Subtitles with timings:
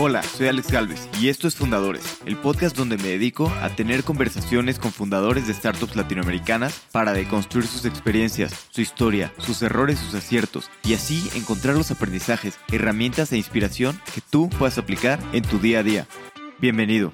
[0.00, 4.04] Hola, soy Alex Galvez y esto es Fundadores, el podcast donde me dedico a tener
[4.04, 10.14] conversaciones con fundadores de startups latinoamericanas para deconstruir sus experiencias, su historia, sus errores, sus
[10.14, 15.58] aciertos y así encontrar los aprendizajes, herramientas e inspiración que tú puedas aplicar en tu
[15.58, 16.06] día a día.
[16.60, 17.12] Bienvenido.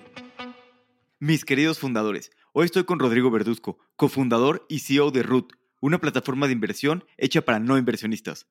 [1.19, 6.49] Mis queridos fundadores, hoy estoy con Rodrigo Verduzco, cofundador y CEO de Root, una plataforma
[6.49, 8.47] de inversión hecha para no inversionistas.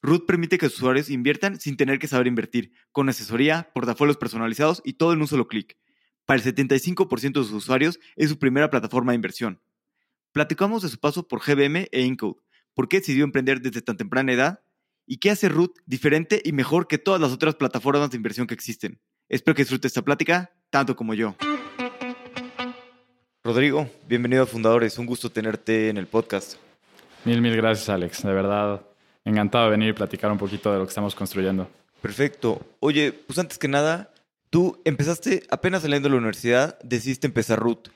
[0.00, 4.80] Root permite que sus usuarios inviertan sin tener que saber invertir, con asesoría, portafolios personalizados
[4.84, 5.76] y todo en un solo clic.
[6.24, 9.60] Para el 75% de sus usuarios es su primera plataforma de inversión.
[10.32, 12.40] Platicamos de su paso por GBM e Incode,
[12.74, 14.60] por qué decidió emprender desde tan temprana edad
[15.04, 18.54] y qué hace Root diferente y mejor que todas las otras plataformas de inversión que
[18.54, 19.00] existen.
[19.28, 21.34] Espero que disfrute esta plática tanto como yo.
[23.42, 26.56] Rodrigo, bienvenido a Fundadores, un gusto tenerte en el podcast.
[27.24, 28.87] Mil, mil gracias Alex, de verdad
[29.28, 31.68] encantado de venir y platicar un poquito de lo que estamos construyendo.
[32.00, 32.60] Perfecto.
[32.80, 34.12] Oye, pues antes que nada,
[34.50, 37.88] tú empezaste apenas saliendo de la universidad, decidiste empezar Root.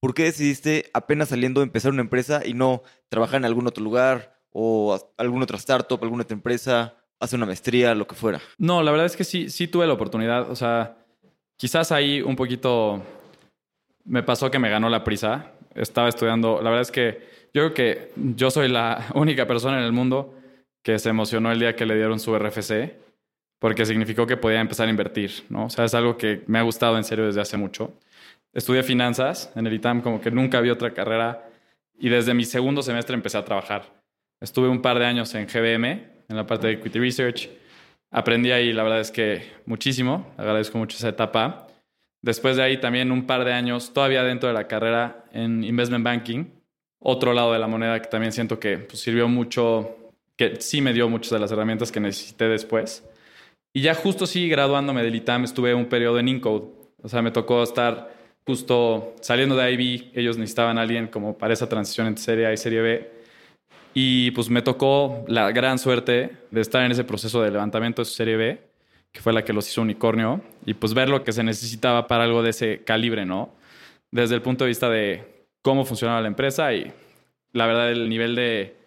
[0.00, 4.38] ¿Por qué decidiste apenas saliendo empezar una empresa y no trabajar en algún otro lugar
[4.52, 8.40] o alguna otra startup, alguna otra empresa, hacer una maestría, lo que fuera?
[8.58, 10.50] No, la verdad es que sí, sí tuve la oportunidad.
[10.50, 10.96] O sea,
[11.56, 13.02] quizás ahí un poquito
[14.04, 15.52] me pasó que me ganó la prisa.
[15.74, 16.62] Estaba estudiando.
[16.62, 20.37] La verdad es que yo creo que yo soy la única persona en el mundo
[20.82, 22.96] que se emocionó el día que le dieron su RFC,
[23.58, 25.66] porque significó que podía empezar a invertir, ¿no?
[25.66, 27.92] O sea, es algo que me ha gustado en serio desde hace mucho.
[28.52, 31.48] Estudié finanzas en el ITAM, como que nunca había otra carrera,
[31.98, 33.92] y desde mi segundo semestre empecé a trabajar.
[34.40, 35.86] Estuve un par de años en GBM,
[36.28, 37.50] en la parte de Equity Research.
[38.10, 41.66] Aprendí ahí, la verdad es que muchísimo, agradezco mucho esa etapa.
[42.22, 46.04] Después de ahí también un par de años, todavía dentro de la carrera en Investment
[46.04, 46.44] Banking,
[47.00, 50.07] otro lado de la moneda que también siento que pues, sirvió mucho
[50.38, 53.04] que sí me dio muchas de las herramientas que necesité después.
[53.74, 56.68] Y ya justo sí, graduándome del ITAM, estuve un periodo en Incode.
[57.02, 58.14] O sea, me tocó estar
[58.46, 60.12] justo saliendo de IB.
[60.14, 63.10] Ellos necesitaban a alguien como para esa transición entre Serie A y Serie B.
[63.94, 68.06] Y pues me tocó la gran suerte de estar en ese proceso de levantamiento de
[68.06, 68.60] su Serie B,
[69.10, 72.24] que fue la que los hizo unicornio, y pues ver lo que se necesitaba para
[72.24, 73.50] algo de ese calibre, ¿no?
[74.12, 75.24] Desde el punto de vista de
[75.62, 76.92] cómo funcionaba la empresa y
[77.52, 78.77] la verdad el nivel de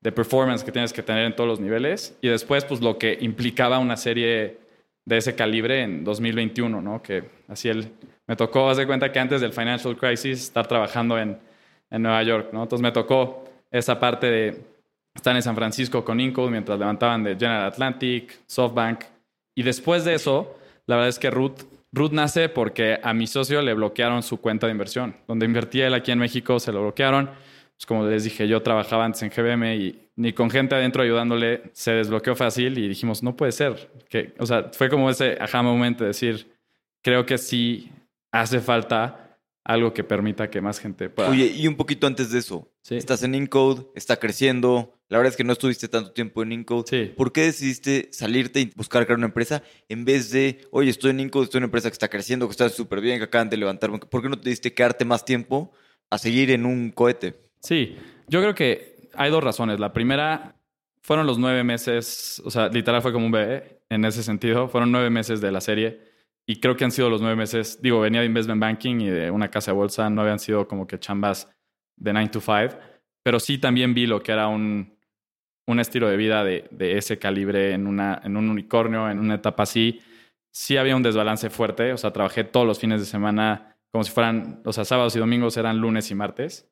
[0.00, 3.18] de performance que tienes que tener en todos los niveles y después pues lo que
[3.20, 4.58] implicaba una serie
[5.04, 7.02] de ese calibre en 2021, ¿no?
[7.02, 7.90] Que así él
[8.26, 11.38] me tocó, hacer cuenta que antes del financial crisis estar trabajando en,
[11.90, 12.62] en Nueva York, ¿no?
[12.62, 14.60] Entonces me tocó esa parte de
[15.14, 19.04] estar en San Francisco con Incode mientras levantaban de General Atlantic, SoftBank
[19.54, 20.56] y después de eso,
[20.86, 21.62] la verdad es que Ruth
[21.92, 25.16] Ruth nace porque a mi socio le bloquearon su cuenta de inversión.
[25.26, 27.30] Donde invertía él aquí en México, se lo bloquearon
[27.80, 31.62] pues como les dije, yo trabajaba antes en GBM y ni con gente adentro ayudándole
[31.72, 33.90] se desbloqueó fácil y dijimos, no puede ser.
[34.10, 36.52] Que, o sea, fue como ese aha momento de decir,
[37.00, 37.90] creo que sí
[38.32, 41.30] hace falta algo que permita que más gente pueda.
[41.30, 45.00] Oye, y un poquito antes de eso, estás en Incode, está creciendo.
[45.08, 46.84] La verdad es que no estuviste tanto tiempo en Incode.
[46.86, 47.14] Sí.
[47.16, 51.20] ¿Por qué decidiste salirte y buscar crear una empresa en vez de, oye, estoy en
[51.20, 53.56] Incode, estoy en una empresa que está creciendo, que está súper bien, que acaban de
[53.56, 53.90] levantar?
[53.98, 55.72] ¿Por qué no te diste quedarte más tiempo
[56.10, 57.48] a seguir en un cohete?
[57.60, 59.78] Sí, yo creo que hay dos razones.
[59.78, 60.56] La primera
[61.02, 64.68] fueron los nueve meses, o sea, literal fue como un bebé en ese sentido.
[64.68, 66.00] Fueron nueve meses de la serie
[66.46, 67.80] y creo que han sido los nueve meses.
[67.82, 70.86] Digo, venía de investment banking y de una casa de bolsa, no habían sido como
[70.86, 71.50] que chambas
[71.96, 72.78] de 9 to 5,
[73.22, 74.96] pero sí también vi lo que era un,
[75.66, 79.34] un estilo de vida de, de ese calibre en, una, en un unicornio, en una
[79.34, 80.00] etapa así.
[80.50, 84.10] Sí había un desbalance fuerte, o sea, trabajé todos los fines de semana como si
[84.12, 86.70] fueran, o sea, sábados y domingos eran lunes y martes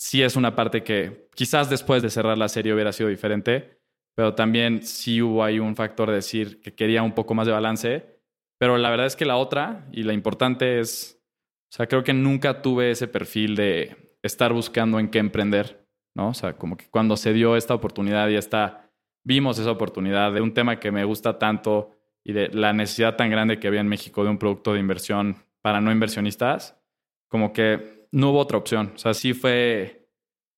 [0.00, 3.78] sí es una parte que quizás después de cerrar la serie hubiera sido diferente,
[4.14, 7.52] pero también sí hubo ahí un factor de decir que quería un poco más de
[7.52, 8.18] balance.
[8.58, 11.22] Pero la verdad es que la otra, y la importante es,
[11.70, 16.30] o sea, creo que nunca tuve ese perfil de estar buscando en qué emprender, ¿no?
[16.30, 18.90] O sea, como que cuando se dio esta oportunidad y esta,
[19.22, 21.90] vimos esa oportunidad de un tema que me gusta tanto
[22.24, 25.36] y de la necesidad tan grande que había en México de un producto de inversión
[25.60, 26.80] para no inversionistas,
[27.28, 28.92] como que no hubo otra opción.
[28.94, 30.08] O sea, sí fue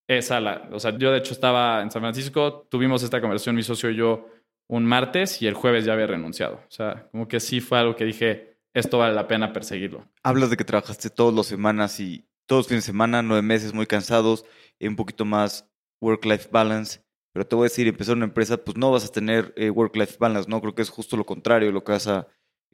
[0.08, 0.69] esa la.
[0.72, 3.96] O sea, yo de hecho estaba en San Francisco, tuvimos esta conversación, mi socio y
[3.96, 4.26] yo,
[4.69, 6.56] un martes y el jueves ya había renunciado.
[6.66, 10.06] O sea, como que sí fue algo que dije, esto vale la pena perseguirlo.
[10.22, 13.72] Hablas de que trabajaste todas las semanas y todos los fines de semana, nueve meses
[13.72, 14.44] muy cansados,
[14.81, 15.69] un poquito más
[16.00, 17.00] work-life balance.
[17.32, 20.16] Pero te voy a decir, empezar una empresa, pues no vas a tener eh, work-life
[20.19, 20.60] balance, ¿no?
[20.60, 22.26] Creo que es justo lo contrario lo que vas a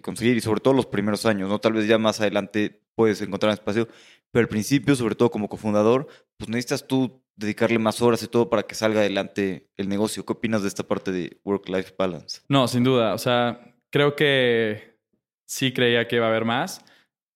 [0.03, 1.59] conseguir y sobre todo los primeros años, ¿no?
[1.61, 3.89] Tal vez ya más adelante puedes encontrar un espacio,
[4.31, 8.51] pero al principio, sobre todo como cofundador, pues necesitas tú dedicarle más horas y todo
[8.51, 10.25] para que salga adelante el negocio.
[10.27, 12.41] ¿Qué opinas de esta parte de work-life balance?
[12.49, 13.15] No, sin duda.
[13.15, 14.99] O sea, creo que
[15.47, 16.85] sí creía que iba a haber más.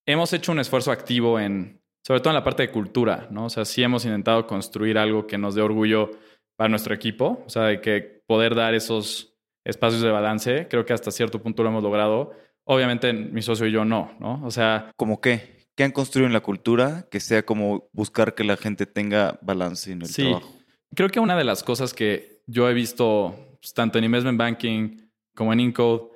[0.06, 3.46] Hemos hecho un esfuerzo activo en, sobre todo en la parte de cultura, ¿no?
[3.46, 6.10] O sea, sí hemos intentado construir algo que nos dé orgullo
[6.56, 9.34] para nuestro equipo, o sea, de que poder dar esos
[9.64, 12.32] espacios de balance, creo que hasta cierto punto lo hemos logrado.
[12.64, 14.44] Obviamente mi socio y yo no, ¿no?
[14.44, 14.90] O sea...
[14.96, 15.51] ¿Cómo qué?
[15.76, 19.90] ¿Qué han construido en la cultura que sea como buscar que la gente tenga balance
[19.90, 20.54] en el sí, trabajo?
[20.94, 25.08] Creo que una de las cosas que yo he visto pues, tanto en investment banking
[25.34, 26.10] como en Incode,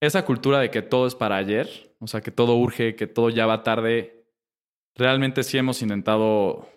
[0.00, 3.30] esa cultura de que todo es para ayer, o sea, que todo urge, que todo
[3.30, 4.26] ya va tarde,
[4.94, 6.68] realmente sí hemos intentado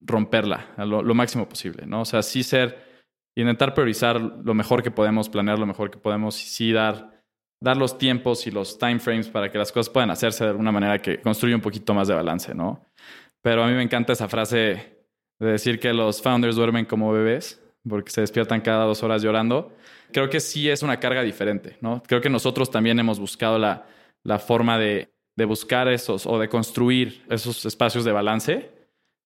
[0.00, 2.02] romperla a lo, lo máximo posible, ¿no?
[2.02, 3.04] O sea, sí ser,
[3.36, 7.19] intentar priorizar lo mejor que podemos, planear lo mejor que podemos y sí dar,
[7.60, 11.00] dar los tiempos y los timeframes para que las cosas puedan hacerse de alguna manera
[11.00, 12.84] que construya un poquito más de balance, ¿no?
[13.42, 15.04] Pero a mí me encanta esa frase
[15.38, 19.74] de decir que los founders duermen como bebés porque se despiertan cada dos horas llorando.
[20.12, 22.02] Creo que sí es una carga diferente, ¿no?
[22.06, 23.86] Creo que nosotros también hemos buscado la,
[24.22, 28.70] la forma de, de buscar esos o de construir esos espacios de balance,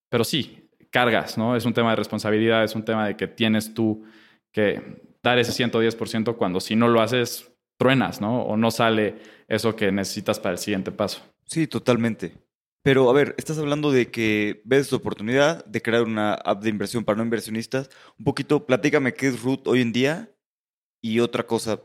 [0.08, 1.56] pero sí, cargas, ¿no?
[1.56, 4.04] Es un tema de responsabilidad, es un tema de que tienes tú
[4.52, 8.42] que dar ese 110% cuando si no lo haces, truenas, ¿no?
[8.42, 9.16] O no sale
[9.48, 11.22] eso que necesitas para el siguiente paso.
[11.46, 12.34] Sí, totalmente.
[12.82, 16.68] Pero a ver, estás hablando de que ves tu oportunidad de crear una app de
[16.68, 17.88] inversión para no inversionistas.
[18.18, 20.30] Un poquito, platícame qué es Root hoy en día
[21.00, 21.80] y otra cosa.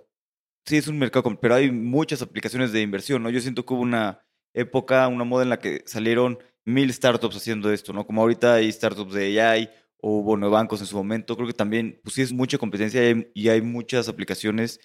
[0.66, 3.30] Sí, es un mercado, pero hay muchas aplicaciones de inversión, ¿no?
[3.30, 4.22] Yo siento que hubo una
[4.54, 8.06] época, una moda en la que salieron mil startups haciendo esto, ¿no?
[8.06, 9.70] Como ahorita hay startups de AI
[10.02, 11.36] o bueno, bancos en su momento.
[11.36, 14.80] Creo que también, pues sí es mucha competencia y hay, y hay muchas aplicaciones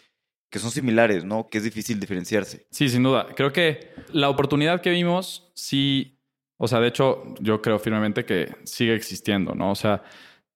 [0.55, 1.49] que son similares, ¿no?
[1.49, 2.65] Que es difícil diferenciarse.
[2.71, 3.27] Sí, sin duda.
[3.35, 6.17] Creo que la oportunidad que vimos, sí,
[6.59, 9.73] o sea, de hecho, yo creo firmemente que sigue existiendo, ¿no?
[9.73, 10.05] O sea,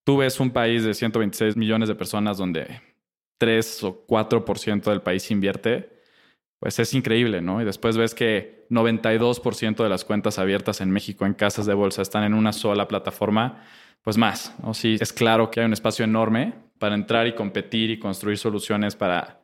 [0.04, 2.80] tú ves un país de 126 millones de personas donde
[3.38, 5.90] 3 o 4% del país invierte,
[6.60, 7.60] pues es increíble, ¿no?
[7.60, 12.02] Y después ves que 92% de las cuentas abiertas en México en casas de bolsa
[12.02, 13.64] están en una sola plataforma,
[14.04, 14.74] pues más, ¿no?
[14.74, 18.94] Sí, es claro que hay un espacio enorme para entrar y competir y construir soluciones
[18.94, 19.37] para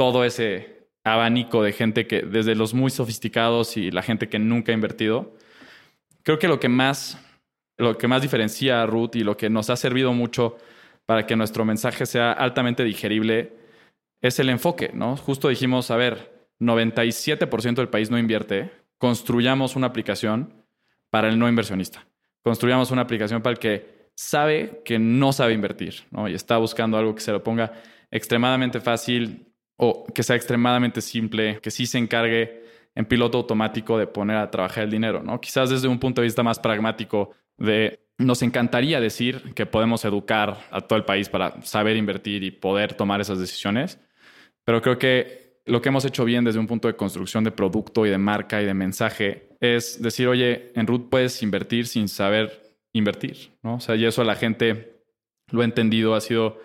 [0.00, 4.72] todo ese abanico de gente que, desde los muy sofisticados y la gente que nunca
[4.72, 5.36] ha invertido,
[6.22, 7.22] creo que lo que más,
[7.76, 10.56] lo que más diferencia a Root y lo que nos ha servido mucho
[11.04, 13.52] para que nuestro mensaje sea altamente digerible
[14.22, 15.18] es el enfoque, ¿no?
[15.18, 20.64] Justo dijimos, a ver, 97% del país no invierte, construyamos una aplicación
[21.10, 22.06] para el no inversionista.
[22.42, 26.26] Construyamos una aplicación para el que sabe que no sabe invertir, ¿no?
[26.26, 27.74] Y está buscando algo que se lo ponga
[28.10, 29.49] extremadamente fácil,
[29.82, 34.50] o que sea extremadamente simple, que sí se encargue en piloto automático de poner a
[34.50, 35.40] trabajar el dinero, ¿no?
[35.40, 40.58] Quizás desde un punto de vista más pragmático de nos encantaría decir que podemos educar
[40.70, 43.98] a todo el país para saber invertir y poder tomar esas decisiones,
[44.64, 48.04] pero creo que lo que hemos hecho bien desde un punto de construcción de producto
[48.04, 52.76] y de marca y de mensaje es decir, oye, en Root puedes invertir sin saber
[52.92, 53.76] invertir, ¿no?
[53.76, 55.04] O sea, y eso la gente
[55.50, 56.58] lo ha entendido, ha sido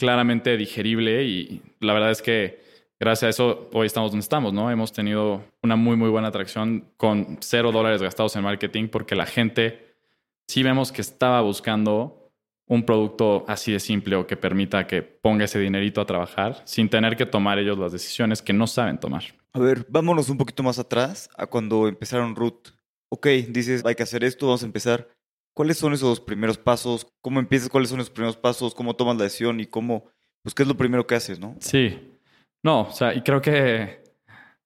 [0.00, 2.62] claramente digerible y la verdad es que
[2.98, 4.70] gracias a eso hoy estamos donde estamos, ¿no?
[4.70, 9.26] Hemos tenido una muy, muy buena atracción con cero dólares gastados en marketing porque la
[9.26, 9.94] gente
[10.48, 12.32] sí vemos que estaba buscando
[12.66, 16.88] un producto así de simple o que permita que ponga ese dinerito a trabajar sin
[16.88, 19.24] tener que tomar ellos las decisiones que no saben tomar.
[19.52, 22.70] A ver, vámonos un poquito más atrás a cuando empezaron Root.
[23.10, 25.08] Ok, dices, hay que hacer esto, vamos a empezar.
[25.54, 27.06] ¿Cuáles son esos primeros pasos?
[27.20, 27.68] ¿Cómo empiezas?
[27.68, 28.74] ¿Cuáles son esos primeros pasos?
[28.74, 29.60] ¿Cómo tomas la decisión?
[29.60, 30.04] ¿Y cómo,
[30.42, 31.56] pues, qué es lo primero que haces, no?
[31.60, 32.18] Sí.
[32.62, 34.02] No, o sea, y creo que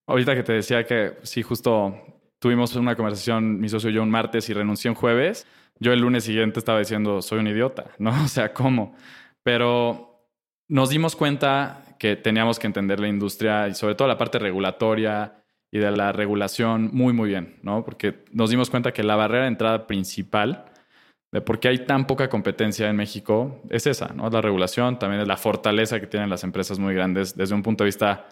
[0.07, 1.95] ahorita que te decía que sí, justo
[2.39, 5.47] tuvimos una conversación, mi socio y yo, un martes y renuncié un jueves,
[5.79, 8.11] yo el lunes siguiente estaba diciendo, soy un idiota, ¿no?
[8.25, 8.95] O sea, ¿cómo?
[9.43, 10.29] Pero
[10.69, 15.43] nos dimos cuenta que teníamos que entender la industria y sobre todo la parte regulatoria
[15.71, 17.85] y de la regulación muy, muy bien, ¿no?
[17.85, 20.67] Porque nos dimos cuenta que la barrera de entrada principal
[21.35, 24.31] de por qué hay tan poca competencia en México es esa, ¿no?
[24.31, 27.83] La regulación, también es la fortaleza que tienen las empresas muy grandes desde un punto
[27.83, 28.29] de vista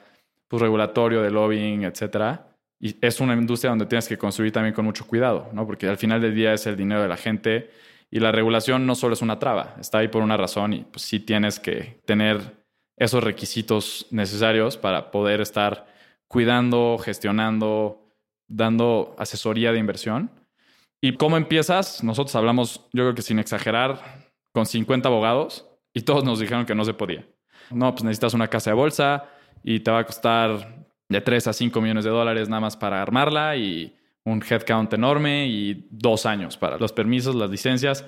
[0.46, 2.46] pues, regulatorio, de lobbying, etcétera.
[2.78, 5.66] Y es una industria donde tienes que construir también con mucho cuidado, ¿no?
[5.66, 7.70] Porque al final del día es el dinero de la gente
[8.08, 11.02] y la regulación no solo es una traba, está ahí por una razón y pues
[11.02, 12.64] sí tienes que tener
[12.96, 15.86] esos requisitos necesarios para poder estar
[16.28, 18.14] cuidando, gestionando,
[18.46, 20.30] dando asesoría de inversión
[21.04, 22.04] ¿Y cómo empiezas?
[22.04, 26.76] Nosotros hablamos, yo creo que sin exagerar, con 50 abogados y todos nos dijeron que
[26.76, 27.26] no se podía.
[27.70, 29.28] No, pues necesitas una casa de bolsa
[29.64, 33.02] y te va a costar de 3 a 5 millones de dólares nada más para
[33.02, 38.06] armarla y un headcount enorme y dos años para los permisos, las licencias.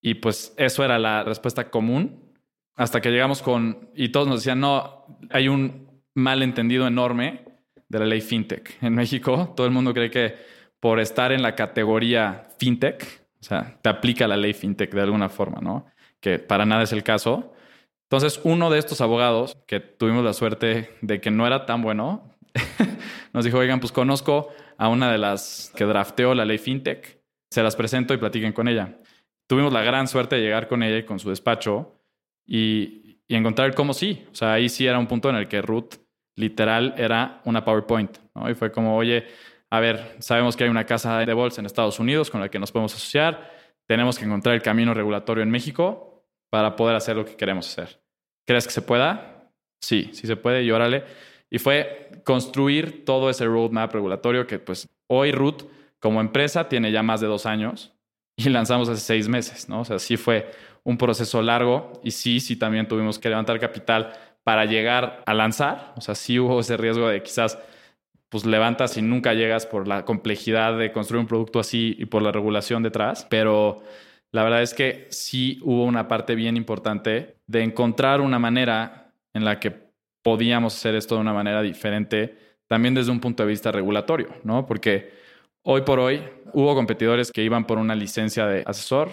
[0.00, 2.32] Y pues eso era la respuesta común
[2.76, 7.44] hasta que llegamos con, y todos nos decían, no, hay un malentendido enorme
[7.88, 8.80] de la ley FinTech.
[8.82, 13.78] En México, todo el mundo cree que por estar en la categoría FinTech, o sea,
[13.82, 15.86] te aplica la ley FinTech de alguna forma, ¿no?
[16.20, 17.52] Que para nada es el caso.
[18.04, 22.34] Entonces, uno de estos abogados, que tuvimos la suerte de que no era tan bueno,
[23.32, 27.62] nos dijo, oigan, pues conozco a una de las que drafteó la ley FinTech, se
[27.62, 28.98] las presento y platiquen con ella.
[29.48, 32.00] Tuvimos la gran suerte de llegar con ella y con su despacho
[32.44, 34.26] y, y encontrar cómo sí.
[34.32, 35.94] O sea, ahí sí era un punto en el que Ruth
[36.36, 38.18] literal era una PowerPoint.
[38.34, 38.48] ¿no?
[38.50, 39.26] Y fue como, oye,
[39.70, 42.58] a ver, sabemos que hay una casa de bolsa en Estados Unidos con la que
[42.58, 43.50] nos podemos asociar,
[43.86, 48.00] tenemos que encontrar el camino regulatorio en México para poder hacer lo que queremos hacer.
[48.46, 49.50] ¿Crees que se pueda?
[49.80, 51.04] Sí, sí se puede y órale.
[51.50, 55.64] Y fue construir todo ese roadmap regulatorio que pues hoy Root
[56.00, 57.92] como empresa tiene ya más de dos años
[58.36, 59.80] y lanzamos hace seis meses, ¿no?
[59.80, 60.50] O sea, sí fue
[60.84, 64.12] un proceso largo y sí, sí también tuvimos que levantar capital
[64.44, 65.94] para llegar a lanzar.
[65.96, 67.58] O sea, sí hubo ese riesgo de quizás
[68.28, 72.22] pues levantas y nunca llegas por la complejidad de construir un producto así y por
[72.22, 73.82] la regulación detrás, pero
[74.32, 79.44] la verdad es que sí hubo una parte bien importante de encontrar una manera en
[79.44, 79.72] la que
[80.22, 84.66] podíamos hacer esto de una manera diferente, también desde un punto de vista regulatorio, ¿no?
[84.66, 85.12] Porque
[85.62, 86.20] hoy por hoy
[86.52, 89.10] hubo competidores que iban por una licencia de asesor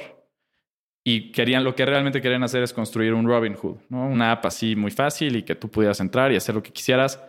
[1.03, 4.07] y querían, lo que realmente querían hacer es construir un Robinhood, ¿no?
[4.07, 7.21] Una app así muy fácil y que tú pudieras entrar y hacer lo que quisieras.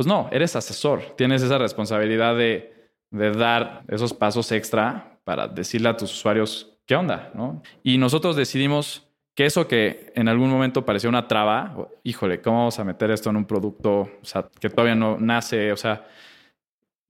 [0.00, 2.72] Pues no, eres asesor, tienes esa responsabilidad de,
[3.10, 7.62] de dar esos pasos extra para decirle a tus usuarios qué onda, ¿no?
[7.82, 12.78] Y nosotros decidimos que eso que en algún momento parecía una traba, híjole, ¿cómo vamos
[12.78, 14.08] a meter esto en un producto
[14.58, 15.70] que todavía no nace?
[15.70, 16.08] O sea,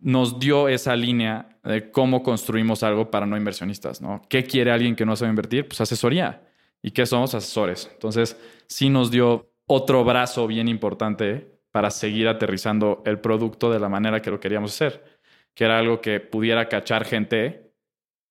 [0.01, 4.21] nos dio esa línea de cómo construimos algo para no inversionistas, ¿no?
[4.29, 5.69] ¿Qué quiere alguien que no sabe invertir?
[5.69, 6.43] Pues asesoría.
[6.83, 7.37] ¿Y qué somos?
[7.37, 7.89] Asesores.
[7.93, 13.89] Entonces, sí nos dio otro brazo bien importante para seguir aterrizando el producto de la
[13.89, 15.21] manera que lo queríamos hacer,
[15.55, 17.73] que era algo que pudiera cachar gente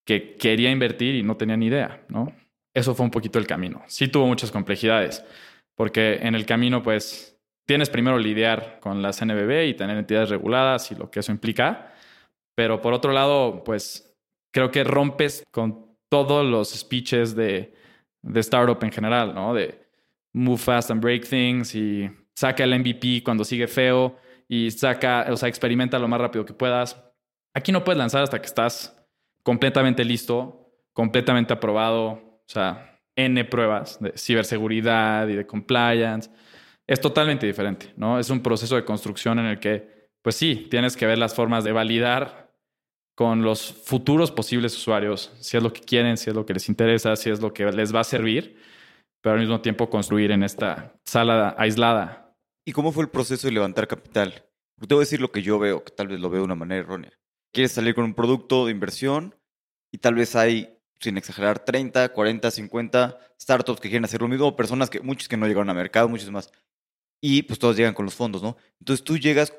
[0.05, 2.34] que quería invertir y no tenía ni idea, ¿no?
[2.74, 3.84] eso fue un poquito el camino.
[3.88, 5.24] Sí tuvo muchas complejidades,
[5.75, 10.91] porque en el camino, pues, tienes primero lidiar con las NBB y tener entidades reguladas
[10.91, 11.93] y lo que eso implica,
[12.55, 14.15] pero por otro lado, pues,
[14.51, 17.74] creo que rompes con todos los speeches de,
[18.22, 19.53] de startup en general, ¿no?
[19.53, 19.79] De
[20.34, 24.15] move fast and break things y saca el MVP cuando sigue feo
[24.48, 26.98] y saca, o sea, experimenta lo más rápido que puedas.
[27.53, 28.96] Aquí no puedes lanzar hasta que estás
[29.43, 36.29] completamente listo, completamente aprobado, o sea, N pruebas de ciberseguridad y de compliance.
[36.88, 38.17] Es totalmente diferente, ¿no?
[38.17, 41.65] Es un proceso de construcción en el que, pues sí, tienes que ver las formas
[41.65, 42.53] de validar
[43.15, 46.69] con los futuros posibles usuarios, si es lo que quieren, si es lo que les
[46.69, 48.55] interesa, si es lo que les va a servir,
[49.19, 52.28] pero al mismo tiempo construir en esta sala aislada.
[52.69, 54.45] ¿Y cómo fue el proceso de levantar capital?
[54.79, 56.53] Te voy a decir lo que yo veo, que tal vez lo veo de una
[56.53, 57.11] manera errónea.
[57.51, 59.33] Quieres salir con un producto de inversión
[59.91, 64.55] y tal vez hay sin exagerar, 30, 40, 50 startups que quieren hacer lo mismo,
[64.55, 66.51] personas que, muchos que no llegaron a mercado, muchos más.
[67.19, 68.55] Y pues todos llegan con los fondos, ¿no?
[68.79, 69.51] Entonces tú llegas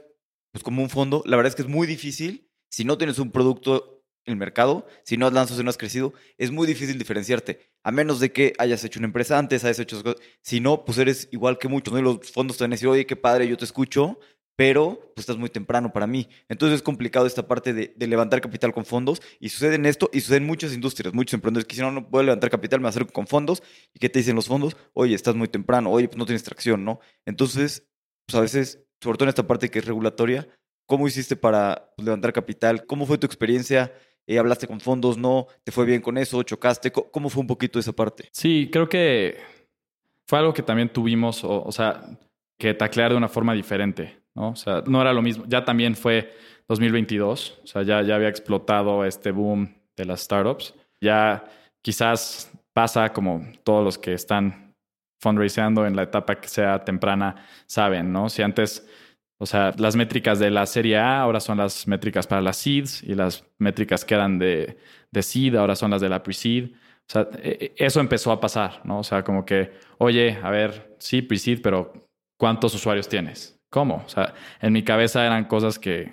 [0.53, 3.33] pues como un fondo, la verdad es que es muy difícil, si no tienes un
[3.33, 7.71] producto el mercado, si no has lanzado, si no has crecido, es muy difícil diferenciarte,
[7.83, 10.21] a menos de que hayas hecho una empresa antes, hayas hecho cosas.
[10.43, 12.01] Si no, pues eres igual que muchos, ¿no?
[12.01, 14.19] Y los fondos te van a decir, oye, qué padre, yo te escucho,
[14.61, 16.29] pero pues estás muy temprano para mí.
[16.47, 20.21] Entonces es complicado esta parte de, levantar capital con fondos y sucede en esto y
[20.21, 23.11] sucede en muchas industrias, muchos emprendedores que si no, no puedo levantar capital, me acerco
[23.11, 23.63] con fondos
[23.95, 24.77] y ¿qué te dicen los fondos?
[24.93, 27.01] Oye, estás muy temprano, oye, pues no tienes tracción, ¿no?
[27.25, 27.89] Entonces,
[28.27, 30.47] pues a veces, sobre todo en esta parte que es regulatoria,
[30.85, 32.85] ¿cómo hiciste para pues, levantar capital?
[32.85, 33.95] ¿Cómo fue tu experiencia?
[34.27, 35.19] Eh, ¿Hablaste con fondos?
[35.19, 35.47] ¿No?
[35.65, 36.43] ¿Te fue bien con eso?
[36.43, 36.93] ¿Chocaste?
[36.93, 38.29] ¿Cómo fue un poquito esa parte?
[38.33, 39.39] Sí, creo que
[40.27, 42.03] fue algo que también tuvimos, o, sea,
[42.59, 44.21] que taclear de una forma diferente.
[44.35, 44.51] ¿no?
[44.51, 45.45] O sea, no era lo mismo.
[45.49, 46.33] Ya también fue
[46.69, 50.75] 2022, o sea, ya, ya había explotado este boom de las startups.
[51.01, 51.45] Ya
[51.83, 54.75] quizás pasa como todos los que están
[55.21, 58.29] fundraiseando en la etapa que sea temprana saben, ¿no?
[58.29, 58.87] Si antes,
[59.43, 63.03] o sea, las métricas de la serie A ahora son las métricas para las seeds
[63.03, 64.77] y las métricas que eran de,
[65.11, 66.73] de seed ahora son las de la pre-seed.
[66.75, 68.99] O sea, e, e, eso empezó a pasar, ¿no?
[68.99, 72.07] O sea, como que, oye, a ver, sí, pre-seed, pero
[72.39, 73.59] ¿cuántos usuarios tienes?
[73.71, 74.03] ¿Cómo?
[74.05, 76.13] O sea, en mi cabeza eran cosas que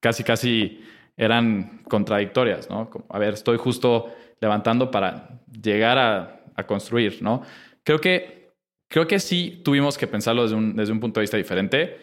[0.00, 0.82] casi, casi
[1.14, 2.88] eran contradictorias, ¿no?
[2.88, 7.42] Como, a ver, estoy justo levantando para llegar a, construir, ¿no?
[7.82, 8.52] Creo que,
[8.88, 11.98] creo que sí tuvimos que pensarlo desde un, desde un punto de vista diferente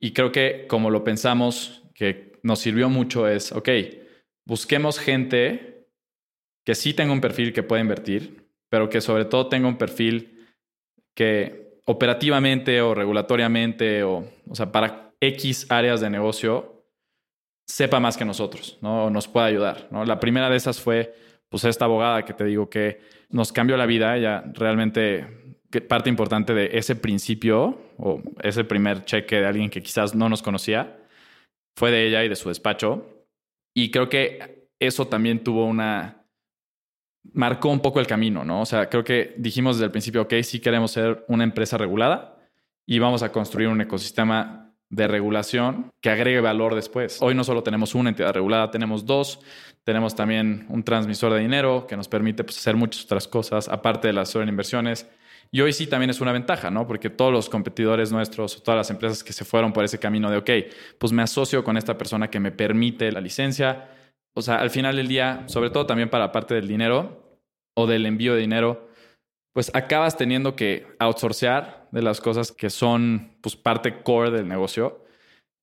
[0.00, 3.68] y creo que como lo pensamos, que nos sirvió mucho es, ok,
[4.46, 5.86] busquemos gente
[6.64, 10.48] que sí tenga un perfil que pueda invertir, pero que sobre todo tenga un perfil
[11.14, 16.84] que operativamente o regulatoriamente o, o sea, para X áreas de negocio
[17.66, 19.10] sepa más que nosotros, ¿no?
[19.10, 20.04] Nos pueda ayudar, ¿no?
[20.04, 21.14] La primera de esas fue,
[21.48, 24.16] pues, esta abogada que te digo que nos cambió la vida.
[24.16, 25.26] Ella realmente,
[25.88, 30.42] parte importante de ese principio o ese primer cheque de alguien que quizás no nos
[30.42, 30.98] conocía,
[31.76, 33.26] fue de ella y de su despacho.
[33.74, 36.24] Y creo que eso también tuvo una...
[37.32, 38.62] marcó un poco el camino, ¿no?
[38.62, 42.38] O sea, creo que dijimos desde el principio, ok, sí queremos ser una empresa regulada
[42.86, 47.22] y vamos a construir un ecosistema de regulación que agregue valor después.
[47.22, 49.40] Hoy no solo tenemos una entidad regulada, tenemos dos.
[49.84, 54.08] Tenemos también un transmisor de dinero que nos permite pues, hacer muchas otras cosas, aparte
[54.08, 55.08] de las inversiones.
[55.52, 56.86] Y hoy sí también es una ventaja, ¿no?
[56.86, 60.36] Porque todos los competidores nuestros, todas las empresas que se fueron por ese camino de,
[60.36, 60.50] ok,
[60.98, 63.88] pues me asocio con esta persona que me permite la licencia.
[64.34, 67.40] O sea, al final del día, sobre todo también para la parte del dinero
[67.74, 68.88] o del envío de dinero,
[69.52, 75.04] pues acabas teniendo que outsourcear de las cosas que son pues parte core del negocio.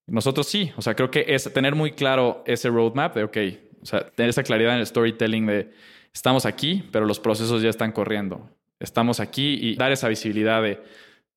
[0.05, 3.37] Nosotros sí, o sea, creo que es tener muy claro ese roadmap de, ok,
[3.81, 5.71] o sea, tener esa claridad en el storytelling de
[6.13, 8.49] estamos aquí, pero los procesos ya están corriendo.
[8.79, 10.81] Estamos aquí y dar esa visibilidad de,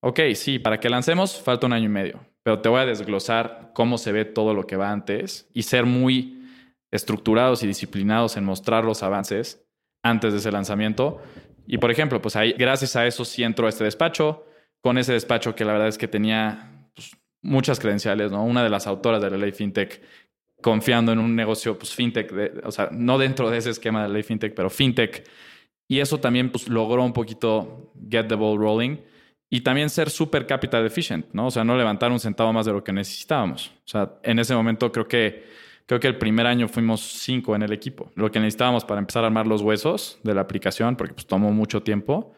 [0.01, 3.71] ok, sí, para que lancemos falta un año y medio, pero te voy a desglosar
[3.75, 6.43] cómo se ve todo lo que va antes y ser muy
[6.91, 9.65] estructurados y disciplinados en mostrar los avances
[10.03, 11.21] antes de ese lanzamiento
[11.73, 14.45] y por ejemplo, pues ahí, gracias a eso sí entró a este despacho,
[14.81, 18.45] con ese despacho que la verdad es que tenía pues, muchas credenciales, ¿no?
[18.45, 20.03] Una de las autoras de la ley FinTech
[20.61, 22.33] confiando en un negocio pues, FinTech,
[22.65, 25.25] o sea, no dentro de ese esquema de la ley FinTech, pero FinTech.
[25.91, 28.99] Y eso también pues, logró un poquito get the ball rolling
[29.51, 31.49] y también ser súper capital efficient, ¿no?
[31.49, 33.73] O sea, no levantar un centavo más de lo que necesitábamos.
[33.85, 35.45] O sea, en ese momento creo que
[35.91, 39.25] Creo que el primer año fuimos cinco en el equipo, lo que necesitábamos para empezar
[39.25, 42.33] a armar los huesos de la aplicación, porque pues tomó mucho tiempo,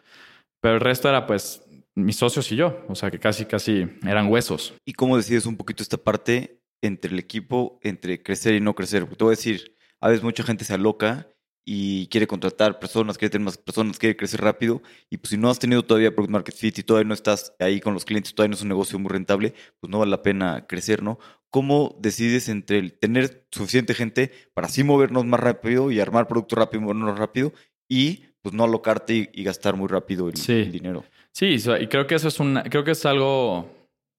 [0.62, 1.62] pero el resto era pues
[1.94, 4.72] mis socios y yo, o sea que casi, casi eran huesos.
[4.86, 9.02] ¿Y cómo decides un poquito esta parte entre el equipo, entre crecer y no crecer?
[9.02, 11.28] Porque te voy a decir, a veces mucha gente se aloca
[11.64, 14.82] y quiere contratar personas, quiere tener más personas, quiere crecer rápido.
[15.10, 17.80] Y pues si no has tenido todavía Product Market Fit y todavía no estás ahí
[17.80, 20.66] con los clientes, todavía no es un negocio muy rentable, pues no vale la pena
[20.66, 21.18] crecer, ¿no?
[21.50, 26.56] ¿Cómo decides entre el tener suficiente gente para así movernos más rápido y armar producto
[26.56, 27.52] rápido, movernos rápido
[27.88, 31.04] y pues no alocarte y, gastar muy rápido el, dinero?
[31.30, 33.68] Sí, y creo que eso es una, creo que es algo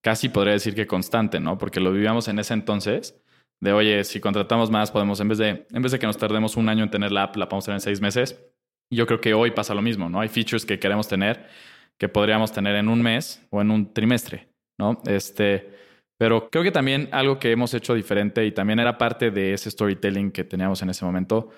[0.01, 1.57] casi podría decir que constante, ¿no?
[1.57, 3.15] Porque lo vivíamos en ese entonces
[3.63, 6.57] de, oye, si contratamos más, podemos, en vez de, en vez de que nos tardemos
[6.57, 8.39] un año en tener la app, la podemos tener en seis meses.
[8.91, 10.19] Yo creo que hoy pasa lo mismo, ¿no?
[10.19, 11.47] Hay features que queremos tener
[11.97, 15.01] que podríamos tener en un mes o en un trimestre, ¿no?
[15.05, 15.69] Este,
[16.17, 19.71] pero creo que también algo que hemos hecho diferente y también era parte de ese
[19.71, 21.49] storytelling que teníamos en ese momento,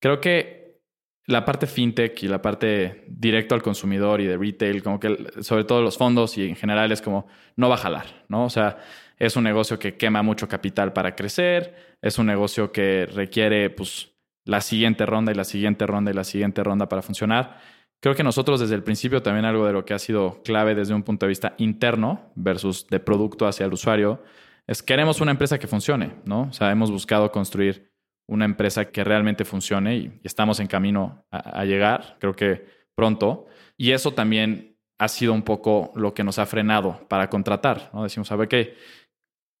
[0.00, 0.80] creo que
[1.26, 5.64] la parte fintech y la parte directo al consumidor y de retail, como que sobre
[5.64, 7.26] todo los fondos y en general es como
[7.56, 8.44] no va a jalar, ¿no?
[8.44, 8.78] O sea,
[9.22, 14.10] es un negocio que quema mucho capital para crecer, es un negocio que requiere pues,
[14.44, 17.60] la siguiente ronda y la siguiente ronda y la siguiente ronda para funcionar.
[18.00, 20.92] Creo que nosotros desde el principio también algo de lo que ha sido clave desde
[20.92, 24.24] un punto de vista interno versus de producto hacia el usuario
[24.66, 26.48] es queremos una empresa que funcione, ¿no?
[26.50, 27.92] O sea, hemos buscado construir
[28.26, 33.46] una empresa que realmente funcione y estamos en camino a, a llegar, creo que pronto.
[33.76, 38.04] Y eso también ha sido un poco lo que nos ha frenado para contratar, ¿no?
[38.04, 38.76] Decimos, a ver qué,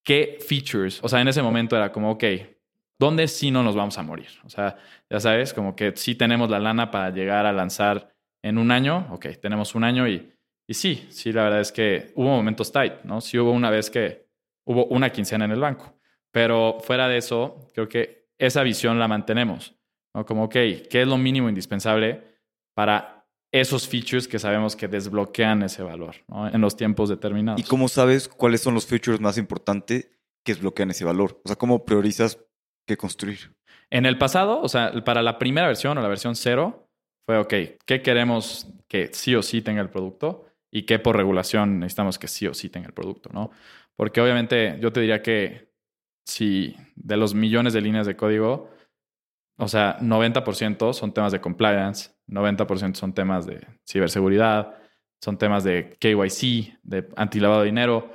[0.04, 2.24] qué features, o sea, en ese momento era como, ok,
[2.98, 4.28] ¿dónde sí no nos vamos a morir?
[4.44, 4.76] O sea,
[5.08, 9.08] ya sabes, como que sí tenemos la lana para llegar a lanzar en un año,
[9.10, 10.32] ok, tenemos un año y,
[10.68, 13.20] y sí, sí, la verdad es que hubo momentos tight, ¿no?
[13.20, 14.28] Sí hubo una vez que
[14.66, 15.98] hubo una quincena en el banco,
[16.32, 19.76] pero fuera de eso, creo que esa visión la mantenemos,
[20.14, 20.26] ¿no?
[20.26, 22.22] Como, ok, ¿qué es lo mínimo indispensable
[22.74, 23.21] para
[23.52, 26.16] esos features que sabemos que desbloquean ese valor
[26.52, 27.60] en los tiempos determinados.
[27.60, 30.10] ¿Y cómo sabes cuáles son los features más importantes
[30.42, 31.40] que desbloquean ese valor?
[31.44, 32.38] O sea, ¿cómo priorizas
[32.86, 33.54] qué construir?
[33.90, 36.88] En el pasado, o sea, para la primera versión o la versión cero,
[37.26, 40.46] fue, ok, ¿qué queremos que sí o sí tenga el producto?
[40.70, 43.50] Y qué por regulación necesitamos que sí o sí tenga el producto, ¿no?
[43.94, 45.70] Porque obviamente yo te diría que
[46.26, 48.70] si de los millones de líneas de código,
[49.58, 54.74] o sea, 90% son temas de compliance, 90% son temas de ciberseguridad,
[55.20, 58.12] son temas de KYC, de antilavado de dinero,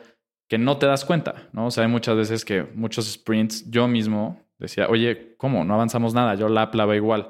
[0.49, 1.67] que no te das cuenta, ¿no?
[1.67, 5.63] O sea, hay muchas veces que muchos sprints, yo mismo decía, oye, ¿cómo?
[5.63, 7.29] No avanzamos nada, yo la app igual,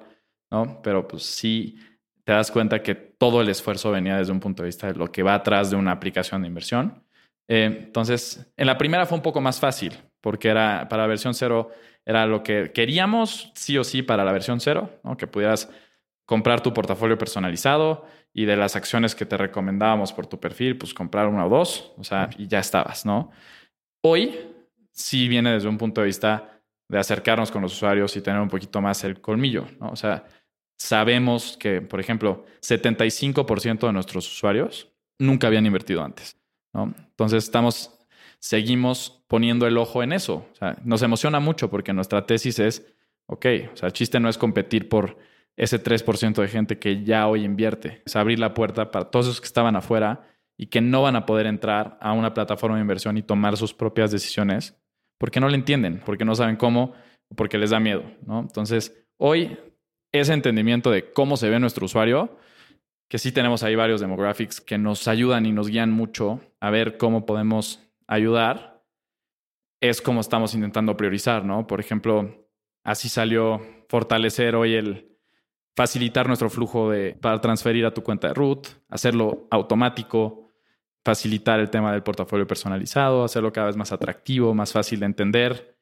[0.52, 0.82] ¿no?
[0.82, 1.78] Pero pues sí
[2.24, 5.12] te das cuenta que todo el esfuerzo venía desde un punto de vista de lo
[5.12, 7.04] que va atrás de una aplicación de inversión.
[7.48, 11.34] Eh, entonces, en la primera fue un poco más fácil, porque era para la versión
[11.34, 11.72] cero,
[12.06, 15.16] era lo que queríamos sí o sí para la versión cero, ¿no?
[15.18, 15.70] Que pudieras
[16.28, 20.94] comprar tu portafolio personalizado y de las acciones que te recomendábamos por tu perfil, pues
[20.94, 23.32] comprar una o dos, o sea, y ya estabas, ¿no?
[24.04, 24.38] Hoy
[24.92, 28.50] sí viene desde un punto de vista de acercarnos con los usuarios y tener un
[28.50, 29.90] poquito más el colmillo, ¿no?
[29.90, 30.26] O sea,
[30.78, 36.38] sabemos que, por ejemplo, 75% de nuestros usuarios nunca habían invertido antes,
[36.74, 36.94] ¿no?
[37.10, 37.98] Entonces estamos
[38.40, 40.46] seguimos poniendo el ojo en eso.
[40.52, 42.86] O sea, nos emociona mucho porque nuestra tesis es,
[43.28, 45.18] ok, o sea, el chiste no es competir por
[45.58, 49.42] ese 3% de gente que ya hoy invierte, es abrir la puerta para todos esos
[49.42, 50.22] que estaban afuera
[50.56, 53.74] y que no van a poder entrar a una plataforma de inversión y tomar sus
[53.74, 54.80] propias decisiones
[55.20, 56.94] porque no le entienden, porque no saben cómo,
[57.36, 58.40] porque les da miedo, ¿no?
[58.40, 59.58] Entonces, hoy
[60.12, 62.38] ese entendimiento de cómo se ve nuestro usuario,
[63.10, 66.98] que sí tenemos ahí varios demographics que nos ayudan y nos guían mucho a ver
[66.98, 68.84] cómo podemos ayudar,
[69.82, 71.68] es como estamos intentando priorizar, ¿no?
[71.68, 72.48] Por ejemplo,
[72.84, 75.17] así salió fortalecer hoy el
[75.78, 80.52] facilitar nuestro flujo de, para transferir a tu cuenta de root, hacerlo automático,
[81.06, 85.78] facilitar el tema del portafolio personalizado, hacerlo cada vez más atractivo, más fácil de entender.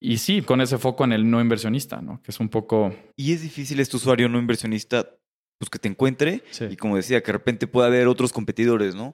[0.00, 2.22] Y sí, con ese foco en el no inversionista, ¿no?
[2.22, 2.94] Que es un poco...
[3.16, 5.10] Y es difícil este usuario no inversionista,
[5.58, 9.10] pues que te encuentre y como decía, que de repente pueda haber otros competidores, ¿no?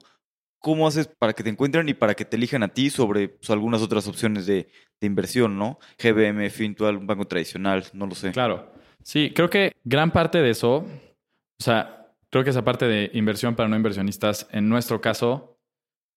[0.59, 3.49] ¿Cómo haces para que te encuentren y para que te elijan a ti sobre pues,
[3.49, 4.69] algunas otras opciones de,
[5.01, 5.79] inversión, ¿no?
[5.97, 8.31] GBM, Fintual, un banco tradicional, no lo sé.
[8.31, 8.77] Claro.
[9.03, 13.55] Sí, creo que gran parte de eso, o sea, creo que esa parte de inversión
[13.55, 15.57] para no inversionistas, en nuestro caso,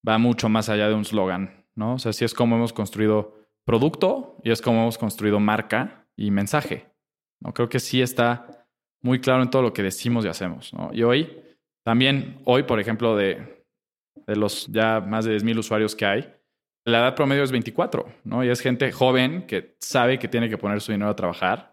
[0.07, 1.95] va mucho más allá de un slogan, ¿no?
[1.95, 6.31] O sea, sí es como hemos construido producto y es como hemos construido marca y
[6.31, 6.87] mensaje,
[7.41, 7.55] ¿no?
[7.55, 8.67] Creo que sí está
[9.01, 10.91] muy claro en todo lo que decimos y hacemos, ¿no?
[10.93, 11.41] Y hoy,
[11.85, 13.63] también hoy, por ejemplo, de
[14.27, 16.33] de los ya más de 10.000 usuarios que hay,
[16.85, 18.45] la edad promedio es 24, ¿no?
[18.45, 21.72] Y es gente joven que sabe que tiene que poner su dinero a trabajar.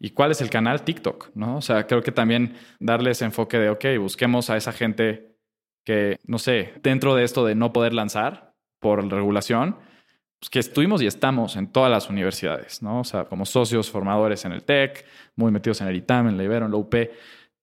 [0.00, 0.82] ¿Y cuál es el canal?
[0.82, 1.56] TikTok, ¿no?
[1.56, 5.36] O sea, creo que también darle ese enfoque de, ok, busquemos a esa gente
[5.84, 9.76] que, no sé, dentro de esto de no poder lanzar por regulación,
[10.38, 13.00] pues que estuvimos y estamos en todas las universidades, ¿no?
[13.00, 16.44] O sea, como socios formadores en el TEC, muy metidos en el ITAM, en la
[16.44, 16.94] Ibero, en la UP.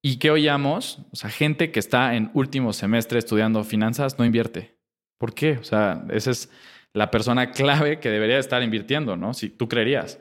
[0.01, 4.75] Y que oíamos, o sea, gente que está en último semestre estudiando finanzas no invierte.
[5.17, 5.57] ¿Por qué?
[5.57, 6.49] O sea, esa es
[6.93, 9.33] la persona clave que debería estar invirtiendo, ¿no?
[9.33, 10.19] Si tú creerías.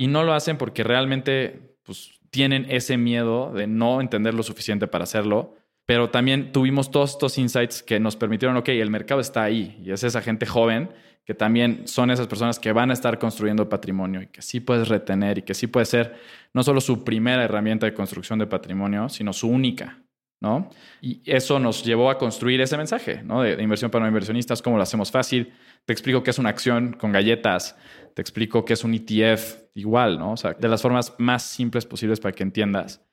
[0.00, 4.86] Y no lo hacen porque realmente pues, tienen ese miedo de no entender lo suficiente
[4.86, 5.56] para hacerlo.
[5.84, 9.90] Pero también tuvimos todos estos insights que nos permitieron, ok, el mercado está ahí y
[9.90, 10.88] es esa gente joven
[11.26, 14.88] que también son esas personas que van a estar construyendo patrimonio y que sí puedes
[14.88, 16.16] retener y que sí puede ser
[16.54, 19.98] no solo su primera herramienta de construcción de patrimonio, sino su única,
[20.40, 20.70] ¿no?
[21.00, 23.42] Y eso nos llevó a construir ese mensaje, ¿no?
[23.42, 25.52] De, inversión para no inversionistas, cómo lo hacemos fácil.
[25.84, 27.76] Te explico qué es una acción con galletas,
[28.14, 30.18] te explico qué es un ETF igual,
[30.58, 33.04] de las formas más simples posibles para que entiendas.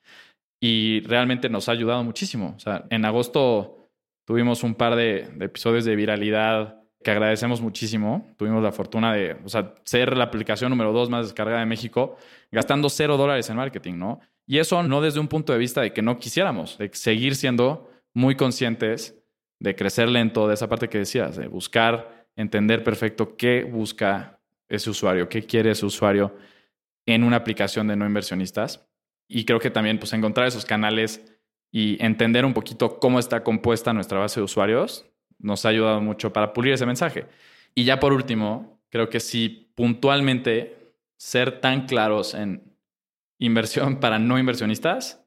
[0.60, 2.58] Y realmente nos ha ayudado muchísimo.
[2.90, 3.90] En agosto
[4.26, 8.28] tuvimos un par de episodios de viralidad que agradecemos muchísimo.
[8.38, 9.50] Tuvimos la fortuna de o
[9.84, 12.18] ser la aplicación número dos más descargada de México,
[12.52, 14.00] gastando cero dólares en marketing.
[14.48, 17.92] Y eso no desde un punto de vista de que no quisiéramos, de seguir siendo
[18.14, 19.14] muy conscientes
[19.60, 24.90] de crecer lento, de esa parte que decías, de buscar, entender perfecto qué busca ese
[24.90, 26.36] usuario, qué quiere ese usuario
[27.06, 28.88] en una aplicación de no inversionistas.
[29.28, 31.26] Y creo que también pues encontrar esos canales
[31.72, 35.06] y entender un poquito cómo está compuesta nuestra base de usuarios
[35.40, 37.26] nos ha ayudado mucho para pulir ese mensaje.
[37.76, 42.64] Y ya por último, creo que si puntualmente ser tan claros en
[43.39, 45.23] inversión para no inversionistas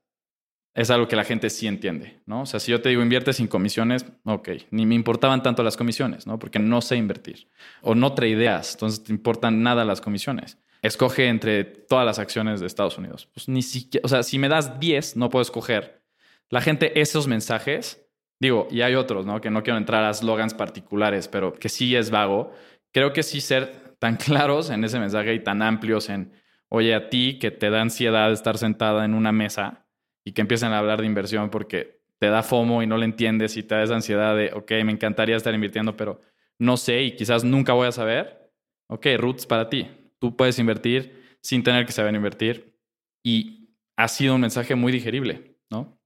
[0.72, 2.42] es algo que la gente sí entiende, ¿no?
[2.42, 5.76] O sea, si yo te digo invierte sin comisiones, ok, ni me importaban tanto las
[5.76, 6.38] comisiones, ¿no?
[6.38, 7.48] Porque no sé invertir.
[7.82, 10.58] O no ideas entonces te importan nada las comisiones.
[10.82, 13.28] Escoge entre todas las acciones de Estados Unidos.
[13.34, 16.04] Pues ni siquiera, o sea, si me das 10, no puedo escoger.
[16.48, 18.00] La gente, esos mensajes
[18.40, 19.40] Digo, y hay otros, ¿no?
[19.42, 22.52] Que no quiero entrar a slogans particulares, pero que sí es vago.
[22.90, 26.32] Creo que sí ser tan claros en ese mensaje y tan amplios en,
[26.70, 29.86] oye, a ti que te da ansiedad estar sentada en una mesa
[30.24, 33.56] y que empiecen a hablar de inversión porque te da FOMO y no le entiendes
[33.56, 36.20] y te da esa ansiedad de, ok, me encantaría estar invirtiendo, pero
[36.58, 38.52] no sé y quizás nunca voy a saber.
[38.88, 39.88] Ok, Roots para ti.
[40.18, 42.78] Tú puedes invertir sin tener que saber invertir
[43.24, 45.98] y ha sido un mensaje muy digerible, ¿no?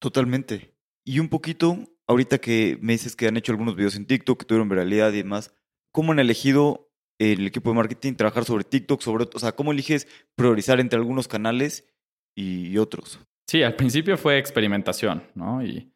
[0.00, 0.74] Totalmente.
[1.04, 4.46] Y un poquito, ahorita que me dices que han hecho algunos videos en TikTok, que
[4.46, 5.54] tuvieron viralidad y demás,
[5.92, 9.00] ¿cómo han elegido el equipo de marketing trabajar sobre TikTok?
[9.00, 11.84] Sobre, o sea, ¿cómo eliges priorizar entre algunos canales
[12.34, 13.20] y otros?
[13.46, 15.64] Sí, al principio fue experimentación, ¿no?
[15.64, 15.90] Y,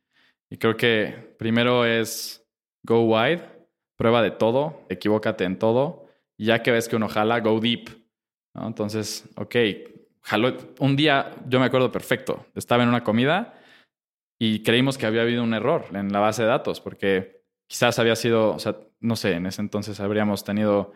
[0.58, 2.46] creo que primero es
[2.82, 3.42] go wide,
[3.96, 7.88] prueba de todo, equivócate en todo, y ya que ves que uno jala, go deep.
[8.54, 9.56] Entonces, ok,
[10.22, 10.56] jaló.
[10.78, 13.58] Un día, yo me acuerdo perfecto, estaba en una comida
[14.38, 18.16] y creímos que había habido un error en la base de datos, porque quizás había
[18.16, 20.92] sido, o sea, no sé, en ese entonces habríamos tenido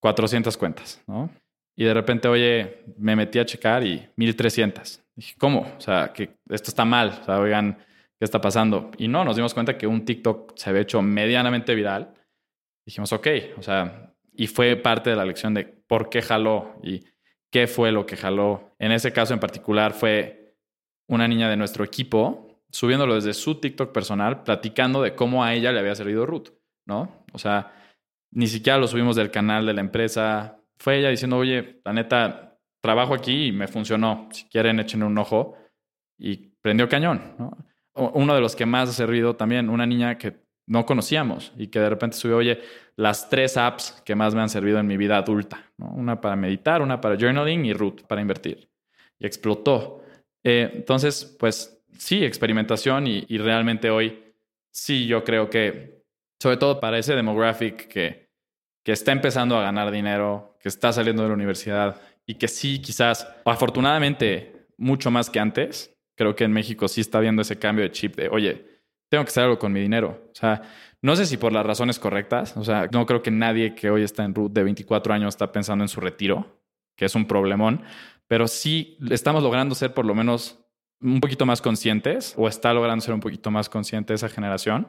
[0.00, 1.30] 400 cuentas, ¿no?
[1.76, 5.02] Y de repente, oye, me metí a checar y 1300.
[5.16, 5.60] Dije, ¿cómo?
[5.76, 7.18] O sea, que esto está mal.
[7.22, 7.78] O sea, oigan,
[8.18, 8.90] ¿qué está pasando?
[8.98, 12.12] Y no, nos dimos cuenta que un TikTok se había hecho medianamente viral.
[12.84, 17.04] Dijimos, ok, o sea, y fue parte de la lección de por qué jaló y
[17.50, 18.74] qué fue lo que jaló.
[18.78, 20.54] En ese caso en particular fue
[21.08, 25.72] una niña de nuestro equipo subiéndolo desde su TikTok personal, platicando de cómo a ella
[25.72, 26.50] le había servido Root,
[26.86, 27.24] ¿no?
[27.32, 27.72] O sea,
[28.32, 30.58] ni siquiera lo subimos del canal de la empresa.
[30.78, 34.28] Fue ella diciendo, oye, la neta, trabajo aquí y me funcionó.
[34.32, 35.56] Si quieren, échenle un ojo.
[36.18, 37.56] Y prendió cañón, ¿no?
[37.94, 41.80] Uno de los que más ha servido también, una niña que no conocíamos y que
[41.80, 42.60] de repente subió, oye,
[42.96, 45.64] las tres apps que más me han servido en mi vida adulta.
[45.76, 48.70] Una para meditar, una para journaling y Root para invertir.
[49.18, 50.02] Y explotó.
[50.44, 54.22] Eh, entonces, pues sí, experimentación y, realmente hoy
[54.70, 55.99] sí yo creo que,
[56.40, 58.30] sobre todo para ese demographic que,
[58.82, 62.80] que está empezando a ganar dinero, que está saliendo de la universidad y que sí
[62.80, 67.84] quizás, afortunadamente, mucho más que antes, creo que en México sí está viendo ese cambio
[67.84, 68.64] de chip de, oye,
[69.10, 70.22] tengo que hacer algo con mi dinero.
[70.30, 70.62] O sea,
[71.02, 74.02] no sé si por las razones correctas, o sea, no creo que nadie que hoy
[74.02, 76.60] está en root de 24 años está pensando en su retiro,
[76.96, 77.82] que es un problemón,
[78.28, 80.58] pero sí estamos logrando ser por lo menos
[81.02, 84.88] un poquito más conscientes o está logrando ser un poquito más consciente esa generación.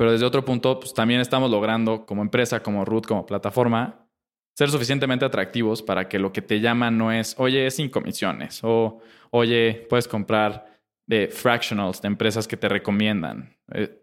[0.00, 4.08] Pero desde otro punto, pues también estamos logrando como empresa, como Root, como plataforma,
[4.56, 8.60] ser suficientemente atractivos para que lo que te llaman no es, oye, es sin comisiones
[8.62, 13.54] o, oye, puedes comprar de fractionals de empresas que te recomiendan.
[13.74, 14.00] Eh,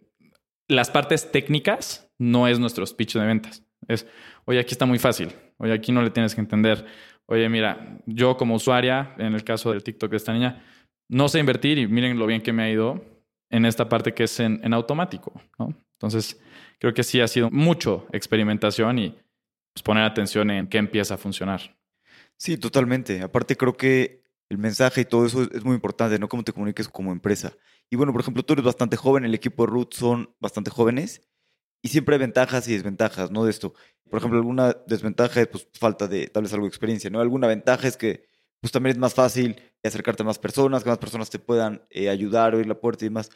[0.68, 3.66] las partes técnicas no es nuestro speech de ventas.
[3.88, 4.06] Es,
[4.46, 5.34] oye, aquí está muy fácil.
[5.58, 6.86] Oye, aquí no le tienes que entender.
[7.26, 10.64] Oye, mira, yo como usuaria, en el caso del TikTok de esta niña,
[11.10, 13.04] no sé invertir y miren lo bien que me ha ido
[13.50, 15.74] en esta parte que es en, automático, ¿no?
[15.98, 16.40] Entonces,
[16.80, 19.10] creo que sí ha sido mucho experimentación y
[19.74, 21.78] pues, poner atención en qué empieza a funcionar.
[22.38, 23.22] Sí, totalmente.
[23.22, 26.30] Aparte, creo que el mensaje y todo eso es muy importante, ¿no?
[26.30, 27.54] Cómo te comuniques como empresa.
[27.90, 31.22] Y bueno, por ejemplo, tú eres bastante joven, el equipo de Root son bastante jóvenes
[31.82, 33.44] y siempre hay ventajas y desventajas, ¿no?
[33.44, 33.74] De esto.
[34.10, 37.20] Por ejemplo, alguna desventaja es pues falta de tal vez algo de experiencia, ¿no?
[37.20, 38.26] Alguna ventaja es que
[38.60, 42.10] pues también es más fácil acercarte a más personas, que más personas te puedan eh,
[42.10, 43.30] ayudar, oír la puerta y demás.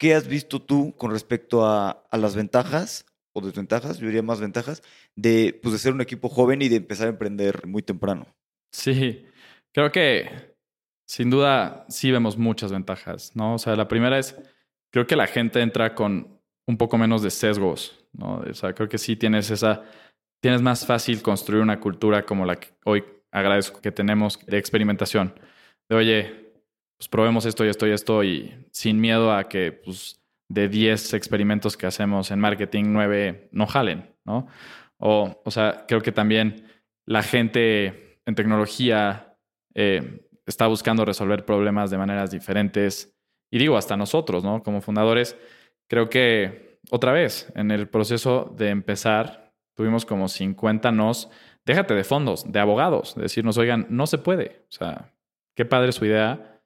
[0.00, 4.82] ¿Qué has visto tú con respecto a, las ventajas o desventajas, yo diría más ventajas,
[5.14, 8.26] de, pues, de ser un equipo joven y de empezar a emprender muy temprano?
[8.72, 9.26] Sí,
[9.74, 10.56] creo que
[11.06, 13.56] sin duda sí vemos muchas ventajas, ¿no?
[13.56, 14.34] O sea, la primera es,
[14.90, 18.38] creo que la gente entra con un poco menos de sesgos, ¿no?
[18.38, 19.82] O sea, creo que sí tienes esa,
[20.40, 25.38] tienes más fácil construir una cultura como la que hoy agradezco que tenemos de experimentación.
[25.90, 26.49] De oye,
[27.00, 31.14] pues probemos esto y esto y esto y sin miedo a que pues, de 10
[31.14, 34.46] experimentos que hacemos en marketing, 9 no jalen, ¿no?
[34.98, 36.68] O, o sea, creo que también
[37.06, 39.38] la gente en tecnología
[39.74, 43.16] eh, está buscando resolver problemas de maneras diferentes.
[43.50, 44.62] Y digo, hasta nosotros, ¿no?
[44.62, 45.38] Como fundadores,
[45.88, 51.30] creo que otra vez, en el proceso de empezar, tuvimos como 50 nos
[51.64, 54.66] déjate de fondos, de abogados, de decirnos, oigan, no se puede.
[54.68, 55.14] O sea,
[55.56, 56.59] qué padre su idea,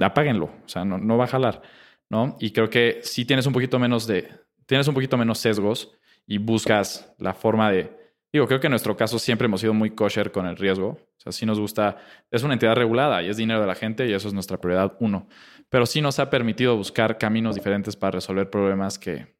[0.00, 0.46] apáguenlo.
[0.46, 1.62] O sea, no, no va a jalar,
[2.08, 2.36] ¿no?
[2.40, 4.28] Y creo que si tienes un poquito menos de,
[4.66, 5.92] tienes un poquito menos sesgos
[6.26, 7.90] y buscas la forma de,
[8.32, 10.88] digo, creo que en nuestro caso siempre hemos sido muy kosher con el riesgo.
[10.88, 11.96] O sea, sí nos gusta,
[12.30, 14.96] es una entidad regulada y es dinero de la gente y eso es nuestra prioridad
[15.00, 15.28] uno.
[15.68, 19.34] Pero sí nos ha permitido buscar caminos diferentes para resolver problemas que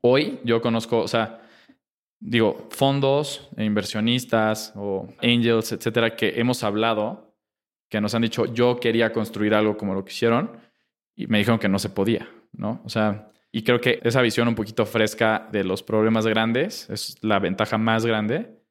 [0.00, 1.40] hoy yo conozco, o sea,
[2.20, 7.27] digo, fondos, e inversionistas o angels, etcétera, que hemos hablado,
[7.88, 10.58] que nos han dicho, yo quería construir algo como lo que hicieron,
[11.16, 12.80] y me dijeron que no se podía, ¿no?
[12.84, 17.16] O sea, y creo que esa visión un poquito fresca de los problemas grandes es
[17.22, 18.62] la ventaja más grande.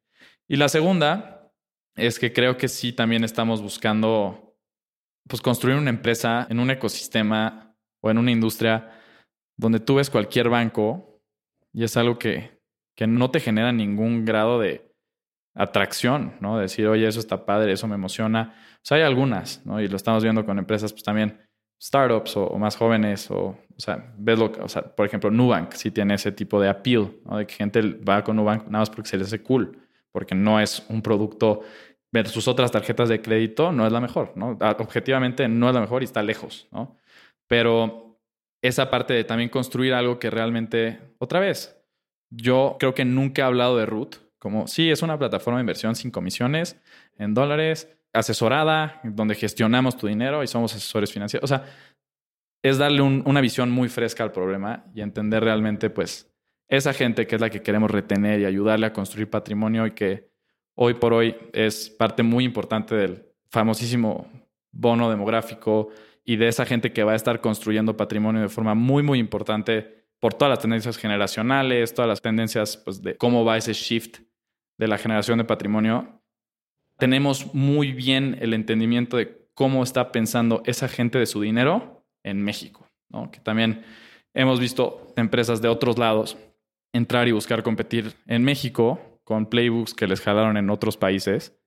[0.47, 1.51] Y la segunda
[1.95, 4.56] es que creo que sí también estamos buscando
[5.27, 8.91] pues construir una empresa en un ecosistema o en una industria
[9.58, 11.21] donde tú ves cualquier banco
[11.73, 12.58] y es algo que
[12.97, 14.87] que no te genera ningún grado de
[15.58, 16.58] atracción, ¿no?
[16.58, 18.54] Decir, oye, eso está padre, eso me emociona.
[18.76, 19.82] O sea, hay algunas, ¿no?
[19.82, 21.39] Y lo estamos viendo con empresas, pues también
[21.82, 25.91] startups o, más jóvenes, o, o sea, ves lo o sea, por ejemplo, Nubank sí
[25.91, 27.38] tiene ese tipo de appeal, ¿no?
[27.38, 29.78] De que gente va con Nubank nada más porque se les hace cool,
[30.12, 31.62] porque no es un producto
[32.12, 34.58] versus otras tarjetas de crédito, no es la mejor, ¿no?
[34.62, 36.98] Ah, objetivamente no es la mejor y está lejos, ¿no?
[37.48, 38.20] Pero
[38.62, 41.80] esa parte de también construir algo que realmente, otra vez,
[42.30, 45.95] yo creo que nunca he hablado de Root como, sí, es una plataforma de inversión
[45.95, 46.80] sin comisiones,
[47.17, 51.50] en dólares, asesorada, donde gestionamos tu dinero y somos asesores financieros.
[51.50, 51.65] O sea,
[52.63, 56.32] es darle una visión muy fresca al problema y entender realmente, pues,
[56.67, 60.30] esa gente que es la que queremos retener y ayudarle a construir patrimonio y que
[60.76, 64.28] hoy por hoy es parte muy importante del famosísimo
[64.71, 65.89] bono demográfico
[66.26, 70.06] y de esa gente que va a estar construyendo patrimonio de forma muy, muy importante
[70.19, 74.19] por todas las tendencias generacionales, todas las tendencias pues, de cómo va ese shift
[74.78, 76.22] de la generación de patrimonio.
[76.98, 82.44] Tenemos muy bien el entendimiento de cómo está pensando esa gente de su dinero en
[82.44, 82.88] México,
[83.32, 83.84] que también
[84.34, 86.38] hemos visto empresas de otros lados
[86.94, 91.58] entrar y buscar competir en México con playbooks que les jalaron en otros países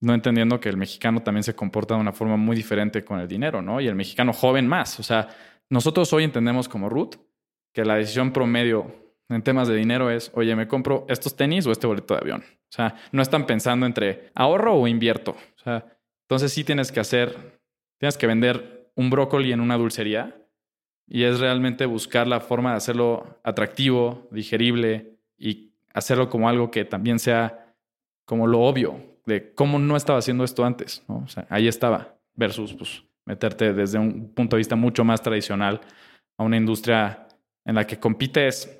[0.00, 3.28] no entendiendo que el mexicano también se comporta de una forma muy diferente con el
[3.28, 3.80] dinero, ¿no?
[3.80, 5.00] Y el mexicano joven más.
[5.00, 5.28] O sea,
[5.68, 7.16] nosotros hoy entendemos como Ruth
[7.72, 11.72] que la decisión promedio en temas de dinero es, oye, ¿me compro estos tenis o
[11.72, 12.44] este boleto de avión?
[12.46, 15.32] O sea, no están pensando entre ahorro o invierto.
[15.32, 15.84] O sea,
[16.22, 17.60] entonces sí tienes que hacer,
[17.98, 20.36] tienes que vender un brócoli en una dulcería
[21.06, 26.84] y es realmente buscar la forma de hacerlo atractivo, digerible y hacerlo como algo que
[26.84, 27.74] también sea
[28.24, 31.02] como lo obvio, de cómo no estaba haciendo esto antes.
[31.08, 31.18] ¿no?
[31.24, 35.80] O sea, ahí estaba, versus pues, meterte desde un punto de vista mucho más tradicional
[36.36, 37.26] a una industria
[37.64, 38.77] en la que compites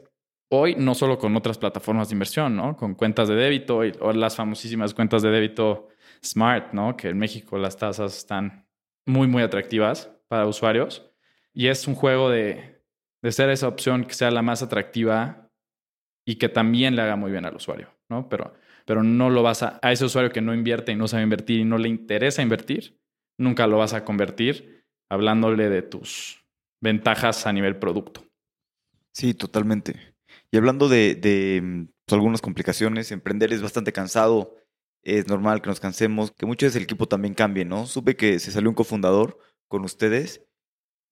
[0.50, 2.76] hoy no solo con otras plataformas de inversión, ¿no?
[2.76, 5.88] Con cuentas de débito o las famosísimas cuentas de débito
[6.24, 6.96] Smart, ¿no?
[6.96, 8.66] Que en México las tasas están
[9.06, 11.10] muy, muy atractivas para usuarios.
[11.52, 12.82] Y es un juego de,
[13.22, 15.50] de ser esa opción que sea la más atractiva
[16.26, 18.28] y que también le haga muy bien al usuario, ¿no?
[18.28, 18.54] Pero
[18.88, 21.60] pero no lo vas a, a ese usuario que no invierte y no sabe invertir
[21.60, 22.98] y no le interesa invertir,
[23.36, 26.42] nunca lo vas a convertir hablándole de tus
[26.80, 28.24] ventajas a nivel producto.
[29.12, 30.07] Sí, totalmente.
[30.50, 34.56] Y hablando de, de pues, algunas complicaciones, emprender es bastante cansado,
[35.02, 37.86] es normal que nos cansemos, que muchas veces el equipo también cambie, ¿no?
[37.86, 40.44] Supe que se salió un cofundador con ustedes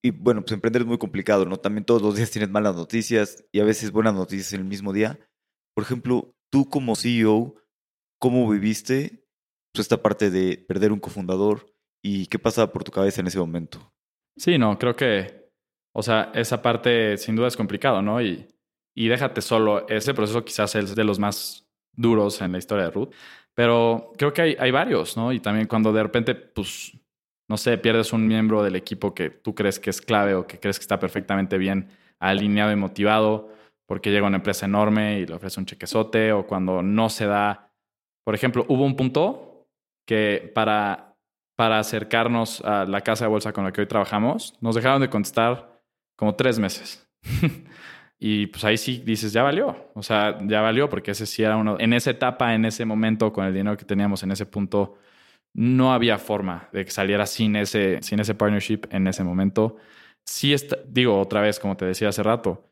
[0.03, 1.59] y bueno, pues emprender es muy complicado, ¿no?
[1.59, 4.93] También todos los días tienes malas noticias y a veces buenas noticias en el mismo
[4.93, 5.19] día.
[5.75, 7.57] Por ejemplo, tú como CEO,
[8.19, 9.25] ¿Cómo viviste
[9.73, 11.67] pues, esta parte de perder un cofundador
[12.03, 13.93] y qué pasaba por tu cabeza en ese momento?
[14.37, 15.51] Sí, no, creo que,
[15.93, 18.23] o sea, esa parte sin duda es complicado, ¿no?
[18.23, 18.49] Y,
[18.97, 22.91] y déjate solo, ese proceso quizás es de los más duros en la historia de
[22.91, 23.11] Ruth,
[23.55, 25.33] pero creo que hay, hay varios, ¿no?
[25.33, 26.93] Y también cuando de repente, pues,
[27.49, 30.59] no sé, pierdes un miembro del equipo que tú crees que es clave o que
[30.59, 33.51] crees que está perfectamente bien alineado y motivado
[33.87, 37.67] porque llega una empresa enorme y le ofrece un chequezote o cuando no se da
[38.27, 39.69] por ejemplo, hubo un punto
[40.05, 41.17] que para,
[41.57, 45.09] para acercarnos a la casa de bolsa con la que hoy trabajamos, nos dejaron de
[45.09, 45.81] contestar
[46.17, 47.09] como tres meses.
[48.19, 49.91] y pues ahí sí dices, ya valió.
[49.95, 51.77] O sea, ya valió porque ese sí era uno.
[51.79, 54.99] En esa etapa, en ese momento, con el dinero que teníamos en ese punto,
[55.55, 59.77] no había forma de que saliera sin ese, sin ese partnership en ese momento.
[60.25, 62.71] Sí, está, digo otra vez, como te decía hace rato,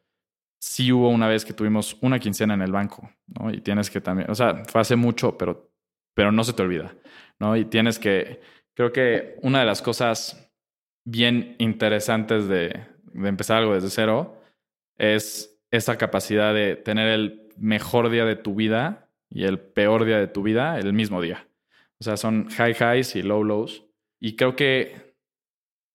[0.60, 3.50] sí hubo una vez que tuvimos una quincena en el banco, ¿no?
[3.52, 5.70] Y tienes que también, o sea, fue hace mucho, pero,
[6.14, 6.94] pero no se te olvida,
[7.38, 7.56] ¿no?
[7.56, 8.40] Y tienes que,
[8.74, 10.50] creo que una de las cosas
[11.06, 14.43] bien interesantes de, de empezar algo desde cero
[14.98, 20.18] es esa capacidad de tener el mejor día de tu vida y el peor día
[20.18, 21.48] de tu vida el mismo día.
[22.00, 23.84] O sea, son high highs y low lows.
[24.20, 25.14] Y creo que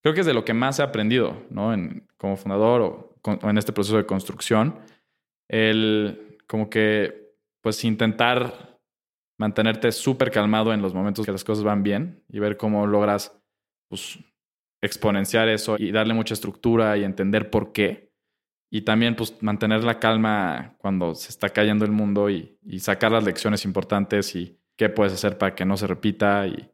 [0.01, 1.73] creo que es de lo que más he aprendido, ¿no?
[1.73, 4.79] En, como fundador o en este proceso de construcción,
[5.47, 8.79] el como que pues intentar
[9.37, 13.39] mantenerte súper calmado en los momentos que las cosas van bien y ver cómo logras
[13.89, 14.19] pues,
[14.81, 18.08] exponenciar eso y darle mucha estructura y entender por qué.
[18.71, 23.11] Y también pues mantener la calma cuando se está cayendo el mundo y, y sacar
[23.11, 26.47] las lecciones importantes y qué puedes hacer para que no se repita.
[26.47, 26.69] Y,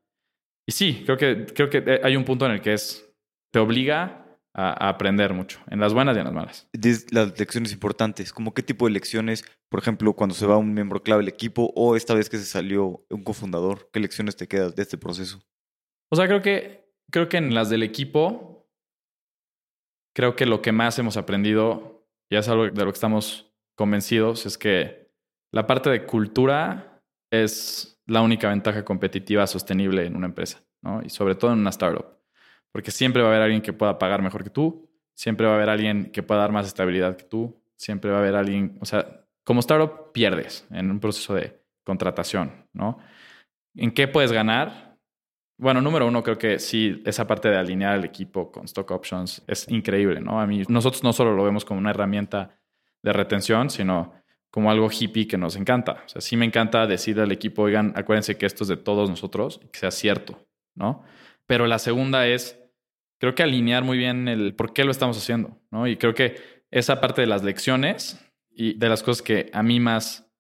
[0.68, 3.12] y sí, creo que, creo que hay un punto en el que es,
[3.52, 6.70] te obliga a, aprender mucho, en las buenas y en las malas.
[7.12, 11.04] Las lecciones importantes, ¿como qué tipo de lecciones, por ejemplo, cuando se va un miembro
[11.04, 14.76] clave del equipo o esta vez que se salió un cofundador, qué lecciones te quedas
[14.76, 15.42] de este proceso?
[16.10, 18.55] O sea, creo que, creo que en las del equipo,
[20.16, 24.46] creo que lo que más hemos aprendido, y es algo de lo que estamos convencidos,
[24.46, 25.12] es que
[25.52, 31.02] la parte de cultura es la única ventaja competitiva sostenible en una empresa, ¿no?
[31.04, 32.06] Y sobre todo en una startup.
[32.72, 35.56] Porque siempre va a haber alguien que pueda pagar mejor que tú, siempre va a
[35.56, 38.86] haber alguien que pueda dar más estabilidad que tú, siempre va a haber alguien, o
[38.86, 43.00] sea, como startup pierdes en un proceso de contratación, ¿no?
[43.76, 44.85] ¿En qué puedes ganar?
[45.58, 49.42] Bueno, número uno, creo que sí, esa parte de alinear el equipo con stock options
[49.48, 50.40] es increíble, ¿no?
[50.40, 52.60] A mí, nosotros no solo lo vemos como una herramienta
[53.02, 54.14] de retención, sino
[54.50, 56.04] como algo hippie que nos encanta.
[56.06, 59.10] O sea, sí me encanta decirle al equipo, oigan, acuérdense que esto es de todos
[59.10, 60.46] nosotros y que sea cierto,
[60.76, 61.04] ¿no?
[61.46, 62.60] Pero la segunda es,
[63.20, 65.88] creo que alinear muy bien el por qué lo estamos haciendo, ¿no?
[65.88, 66.36] Y creo que
[66.72, 68.20] esa parte de las lecciones
[68.58, 70.32] Y de las cosas que a mí más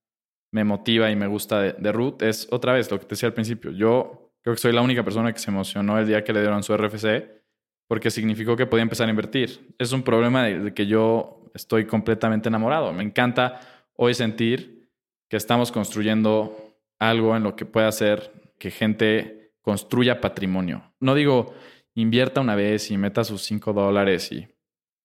[0.51, 3.27] me motiva y me gusta de, de Ruth es otra vez lo que te decía
[3.27, 3.71] al principio.
[3.71, 6.61] Yo creo que soy la única persona que se emocionó el día que le dieron
[6.61, 7.41] su RFC
[7.87, 9.73] porque significó que podía empezar a invertir.
[9.79, 12.93] Es un problema de, que yo estoy completamente enamorado.
[12.93, 13.59] Me encanta
[13.95, 14.87] hoy sentir
[15.29, 20.93] que estamos construyendo algo en lo que pueda hacer que gente construya patrimonio.
[20.99, 21.55] No digo
[21.95, 24.47] invierta una vez y meta sus 5 dólares y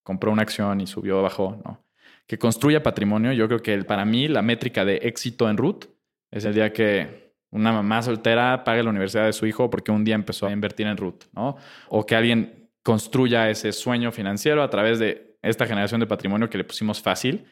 [0.03, 1.83] compró una acción y subió, bajó, no.
[2.27, 3.33] Que construya patrimonio.
[3.33, 5.87] Yo creo que para mí la métrica de éxito en Root
[6.31, 10.05] es el día que una mamá soltera pague la universidad de su hijo porque un
[10.05, 11.57] día empezó a invertir en Root, ¿no?
[11.89, 16.59] O que alguien construya ese sueño financiero a través de esta generación de patrimonio que
[16.59, 17.47] le pusimos fácil.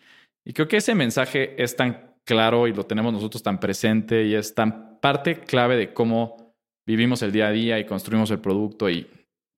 [0.45, 4.35] Y creo que ese mensaje es tan claro y lo tenemos nosotros tan presente y
[4.35, 6.55] es tan parte clave de cómo
[6.87, 9.07] vivimos el día a día y construimos el producto y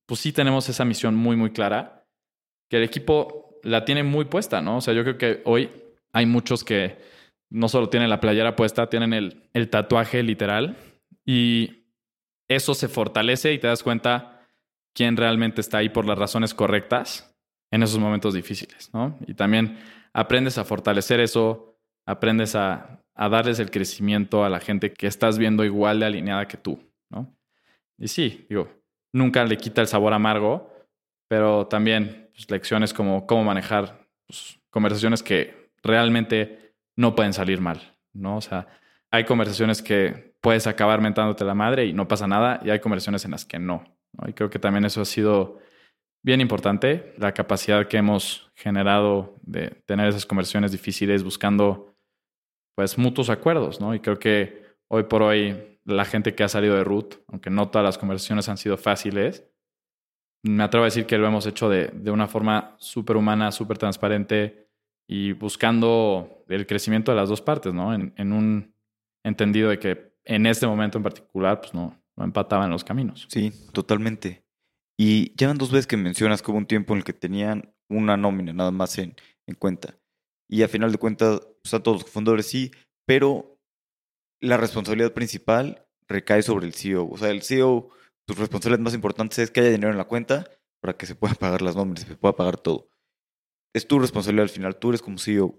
[0.07, 2.05] pues sí tenemos esa misión muy, muy clara,
[2.69, 4.79] que el equipo la tiene muy puesta, ¿no?
[4.79, 5.71] O sea, yo creo que hoy
[6.13, 6.99] hay muchos que
[7.51, 10.77] no solo tienen la playera puesta, tienen el, el tatuaje literal
[11.27, 11.85] y
[12.49, 14.47] eso se fortalece y te das cuenta
[14.95, 17.37] quién realmente está ahí por las razones correctas
[17.71, 19.17] en esos momentos difíciles, ¿no?
[19.27, 19.79] Y también
[20.13, 25.39] aprendes a fortalecer eso, aprendes a, a, darles el crecimiento a la gente que estás
[25.39, 26.81] viendo igual de alineada que tú,
[27.11, 27.33] ¿no?
[27.99, 28.69] Y sí, digo,
[29.13, 30.73] nunca le quita el sabor amargo,
[31.29, 36.60] pero también pues, lecciones como cómo manejar pues, conversaciones que realmente
[37.01, 38.37] no pueden salir mal, ¿no?
[38.37, 38.69] O sea,
[39.11, 43.25] hay conversaciones que puedes acabar mentándote la madre y no pasa nada, y hay conversaciones
[43.25, 43.85] en las que no.
[44.27, 45.59] Y creo que también eso ha sido
[46.23, 51.95] bien importante, la capacidad que hemos generado de tener esas conversaciones difíciles buscando
[52.77, 53.95] pues mutuos acuerdos, ¿no?
[53.95, 57.71] Y creo que hoy por hoy la gente que ha salido de Root, aunque no
[57.71, 59.47] todas las conversaciones han sido fáciles,
[60.43, 63.79] me atrevo a decir que lo hemos hecho de, de una forma súper humana, súper
[63.79, 64.70] transparente
[65.13, 67.93] y buscando el crecimiento de las dos partes, ¿no?
[67.93, 68.73] En, un
[69.25, 73.27] entendido de que en este momento en particular, pues no, no empataban los caminos.
[73.29, 74.45] Sí, totalmente.
[74.97, 78.17] Y ya van dos veces que mencionas como un tiempo en el que tenían una
[78.17, 79.17] nómina nada más en,
[79.49, 79.99] en cuenta.
[80.49, 82.71] Y a final de cuentas, pues a todos los fundadores sí,
[83.05, 83.59] pero
[84.41, 87.09] la responsabilidad principal recae sobre el CEO.
[87.11, 87.89] O sea, el CEO,
[88.29, 90.49] sus responsabilidades más importantes es que haya dinero en la cuenta
[90.81, 92.91] para que se puedan pagar las nóminas, se pueda pagar todo.
[93.75, 95.59] Es tu responsabilidad al final, tú eres como CEO.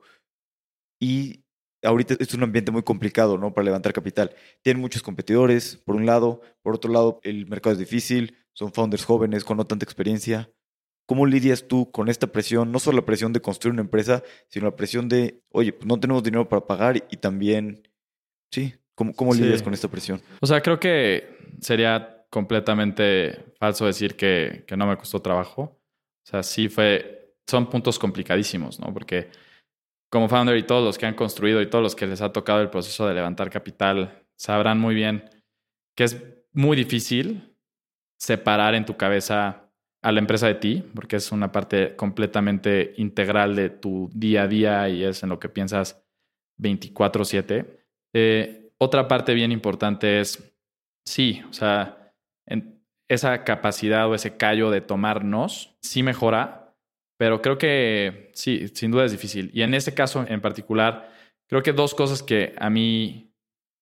[0.99, 1.43] Y
[1.83, 3.53] ahorita es un ambiente muy complicado, ¿no?
[3.53, 4.35] Para levantar capital.
[4.61, 6.41] Tienen muchos competidores, por un lado.
[6.61, 8.37] Por otro lado, el mercado es difícil.
[8.53, 10.51] Son founders jóvenes con no tanta experiencia.
[11.07, 12.71] ¿Cómo lidias tú con esta presión?
[12.71, 15.99] No solo la presión de construir una empresa, sino la presión de, oye, pues no
[15.99, 17.83] tenemos dinero para pagar y también
[18.51, 19.63] Sí, ¿cómo, cómo lidias sí.
[19.63, 20.21] con esta presión?
[20.41, 25.61] O sea, creo que sería completamente falso decir que, que, no me costó trabajo.
[25.61, 28.93] O sea, sí fue, son puntos complicadísimos, ¿no?
[28.93, 29.29] Porque
[30.11, 32.61] como founder y todos los que han construido y todos los que les ha tocado
[32.61, 35.29] el proceso de levantar capital sabrán muy bien
[35.95, 36.23] que es
[36.53, 37.55] muy difícil
[38.19, 39.69] separar en tu cabeza
[40.03, 44.47] a la empresa de ti, porque es una parte completamente integral de tu día a
[44.47, 46.03] día y es en lo que piensas
[46.57, 47.81] 24/7
[48.13, 50.55] eh, otra parte bien importante es,
[51.05, 52.13] sí, o sea,
[53.07, 56.60] esa capacidad o ese callo de tomarnos sí mejora,
[57.21, 59.51] pero creo que sí, sin duda es difícil.
[59.53, 61.13] Y en este caso en particular,
[61.47, 63.31] creo que dos cosas que a mí,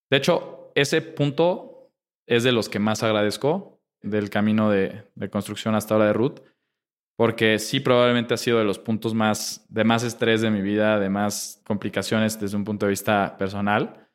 [0.09, 1.93] de hecho, ese punto
[2.27, 6.41] es de los que más agradezco del camino de, de construcción hasta ahora de Ruth,
[7.15, 10.99] porque sí probablemente ha sido de los puntos más de más estrés de mi vida,
[10.99, 14.09] de más complicaciones desde un punto de vista personal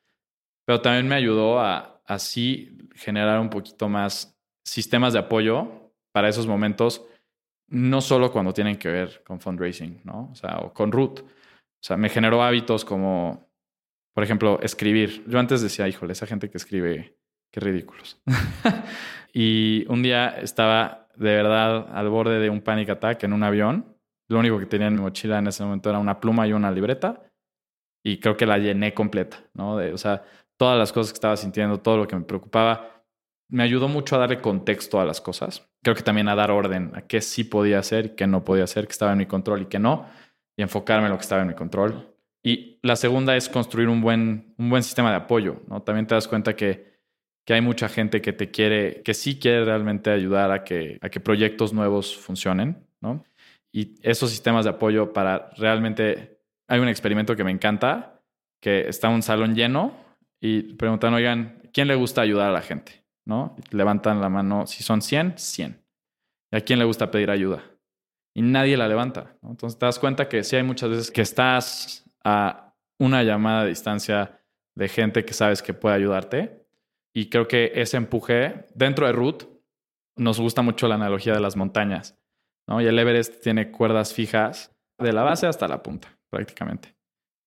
[0.64, 6.47] pero también me ayudó a así generar un poquito más sistemas de apoyo para esos
[6.47, 7.05] momentos,
[7.75, 10.31] no solo cuando tienen que ver con fundraising, ¿no?
[10.31, 11.20] O sea, o con root.
[11.20, 13.51] O sea, me generó hábitos como,
[14.14, 15.25] por ejemplo, escribir.
[15.27, 17.18] Yo antes decía, híjole, esa gente que escribe,
[17.51, 18.22] qué ridículos.
[19.33, 23.97] y un día estaba de verdad al borde de un panic attack en un avión.
[24.29, 26.70] Lo único que tenía en mi mochila en ese momento era una pluma y una
[26.70, 27.22] libreta.
[28.05, 29.77] Y creo que la llené completa, ¿no?
[29.77, 30.22] De, o sea,
[30.57, 33.03] todas las cosas que estaba sintiendo, todo lo que me preocupaba,
[33.51, 35.68] me ayudó mucho a darle contexto a las cosas.
[35.85, 38.87] Creo que también a dar orden a qué sí podía hacer qué no podía hacer,
[38.87, 40.07] que estaba en mi control y qué no,
[40.57, 42.14] y enfocarme en lo que estaba en mi control.
[42.43, 45.62] Y la segunda es construir un buen, un buen sistema de apoyo.
[45.68, 45.82] ¿no?
[45.82, 47.01] También te das cuenta que,
[47.47, 51.09] que hay mucha gente que te quiere, que sí quiere realmente ayudar a que, a
[51.11, 52.87] que proyectos nuevos funcionen.
[53.01, 53.22] ¿no?
[53.72, 56.41] Y esos sistemas de apoyo para realmente...
[56.66, 58.22] Hay un experimento que me encanta,
[58.59, 59.95] que está un salón lleno
[60.41, 63.04] y preguntan, oigan, ¿quién le gusta ayudar a la gente?
[63.27, 63.57] ¿No?
[63.70, 65.83] levantan la mano, si son 100, 100.
[66.53, 67.62] ¿Y a quién le gusta pedir ayuda?
[68.35, 69.37] Y nadie la levanta.
[69.43, 73.66] Entonces te das cuenta que sí hay muchas veces que estás a una llamada a
[73.66, 74.41] distancia
[74.75, 76.66] de gente que sabes que puede ayudarte.
[77.14, 79.45] Y creo que ese empuje dentro de Root
[80.16, 82.18] nos gusta mucho la analogía de las montañas.
[82.66, 82.81] ¿no?
[82.81, 86.97] Y el Everest tiene cuerdas fijas de la base hasta la punta, prácticamente.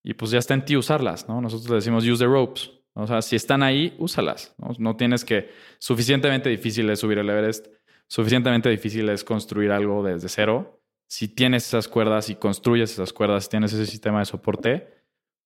[0.03, 1.41] Y pues ya está en ti usarlas, ¿no?
[1.41, 2.71] Nosotros le decimos use the ropes.
[2.99, 4.55] O sea, si están ahí, úsalas.
[4.57, 4.69] ¿no?
[4.79, 5.51] no tienes que...
[5.77, 7.67] Suficientemente difícil es subir el Everest,
[8.07, 10.81] suficientemente difícil es construir algo desde cero.
[11.07, 14.87] Si tienes esas cuerdas y construyes esas cuerdas, tienes ese sistema de soporte,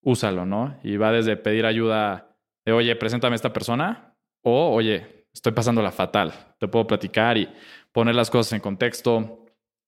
[0.01, 0.79] úsalo, ¿no?
[0.81, 5.81] Y va desde pedir ayuda de, oye, preséntame a esta persona, o, oye, estoy pasando
[5.81, 7.49] la fatal, te puedo platicar y
[7.91, 9.45] poner las cosas en contexto,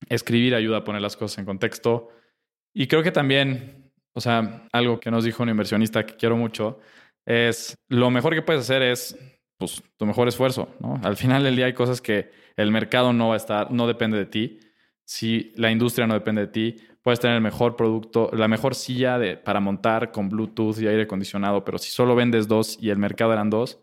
[0.09, 2.09] escribir ayuda a poner las cosas en contexto.
[2.73, 6.79] Y creo que también, o sea, algo que nos dijo un inversionista que quiero mucho,
[7.25, 9.17] es lo mejor que puedes hacer es
[9.57, 10.99] pues, tu mejor esfuerzo, ¿no?
[11.03, 14.17] Al final del día hay cosas que el mercado no va a estar, no depende
[14.17, 14.59] de ti.
[15.05, 19.17] Si la industria no depende de ti, puedes tener el mejor producto, la mejor silla
[19.19, 22.97] de, para montar con Bluetooth y aire acondicionado, pero si solo vendes dos y el
[22.97, 23.79] mercado eran dos,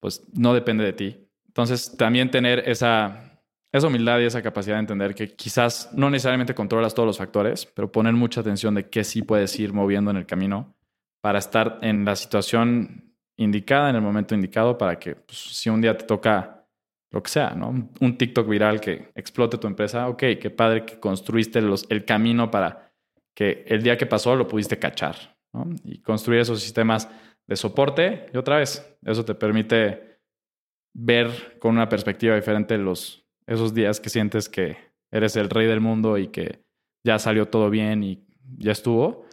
[0.00, 1.28] pues no depende de ti.
[1.46, 6.54] Entonces, también tener esa, esa humildad y esa capacidad de entender que quizás no necesariamente
[6.54, 10.16] controlas todos los factores, pero poner mucha atención de qué sí puedes ir moviendo en
[10.16, 10.74] el camino
[11.22, 15.80] para estar en la situación indicada, en el momento indicado, para que pues, si un
[15.80, 16.66] día te toca
[17.10, 17.90] lo que sea, ¿no?
[18.00, 22.50] Un TikTok viral que explote tu empresa, ok, qué padre que construiste los, el camino
[22.50, 22.92] para
[23.34, 25.68] que el día que pasó lo pudiste cachar, ¿no?
[25.84, 27.08] Y construir esos sistemas
[27.46, 30.18] de soporte y otra vez, eso te permite
[30.94, 34.76] ver con una perspectiva diferente los, esos días que sientes que
[35.10, 36.64] eres el rey del mundo y que
[37.04, 38.26] ya salió todo bien y
[38.58, 39.26] ya estuvo.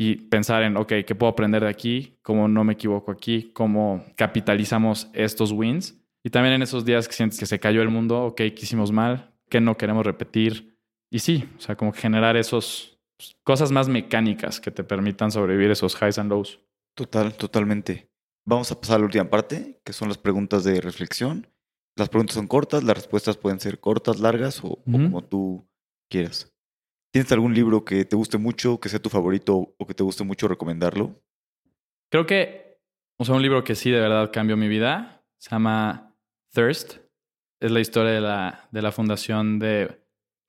[0.00, 2.16] Y pensar en, ok, ¿qué puedo aprender de aquí?
[2.22, 3.50] ¿Cómo no me equivoco aquí?
[3.52, 6.00] ¿Cómo capitalizamos estos wins?
[6.22, 8.92] Y también en esos días que sientes que se cayó el mundo, ok, ¿qué hicimos
[8.92, 9.34] mal?
[9.50, 10.78] ¿Qué no queremos repetir?
[11.10, 15.72] Y sí, o sea, como generar esos pues, cosas más mecánicas que te permitan sobrevivir
[15.72, 16.60] esos highs and lows.
[16.94, 18.08] Total, totalmente.
[18.46, 21.48] Vamos a pasar a la última parte, que son las preguntas de reflexión.
[21.96, 25.68] Las preguntas son cortas, las respuestas pueden ser cortas, largas o, como tú
[26.08, 26.54] quieras.
[27.10, 30.24] ¿Tienes algún libro que te guste mucho, que sea tu favorito o que te guste
[30.24, 31.20] mucho recomendarlo?
[32.10, 32.78] Creo que,
[33.18, 36.14] o sea, un libro que sí de verdad cambió mi vida se llama
[36.52, 36.98] Thirst.
[37.60, 40.00] Es la historia de la, fundación de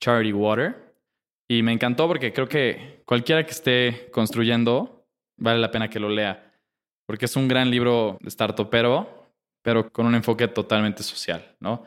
[0.01, 0.95] Charity Water.
[1.47, 5.07] Y me encantó porque creo que cualquiera que esté construyendo
[5.37, 6.53] vale la pena que lo lea.
[7.07, 9.31] Porque es un gran libro de startupero,
[9.63, 11.83] pero con un enfoque totalmente social, ¿no?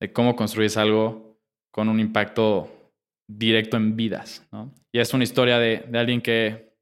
[0.00, 1.38] De cómo construyes algo
[1.70, 2.68] con un impacto
[3.26, 4.72] directo en vidas, ¿no?
[4.92, 6.74] Y es una historia de, de alguien que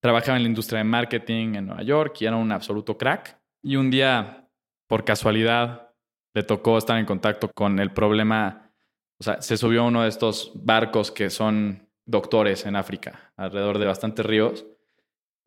[0.00, 3.38] trabajaba en la industria de marketing en Nueva York y era un absoluto crack.
[3.62, 4.48] Y un día,
[4.86, 5.90] por casualidad,
[6.36, 8.70] le tocó estar en contacto con el problema,
[9.18, 13.78] o sea, se subió a uno de estos barcos que son doctores en África, alrededor
[13.78, 14.66] de bastantes ríos,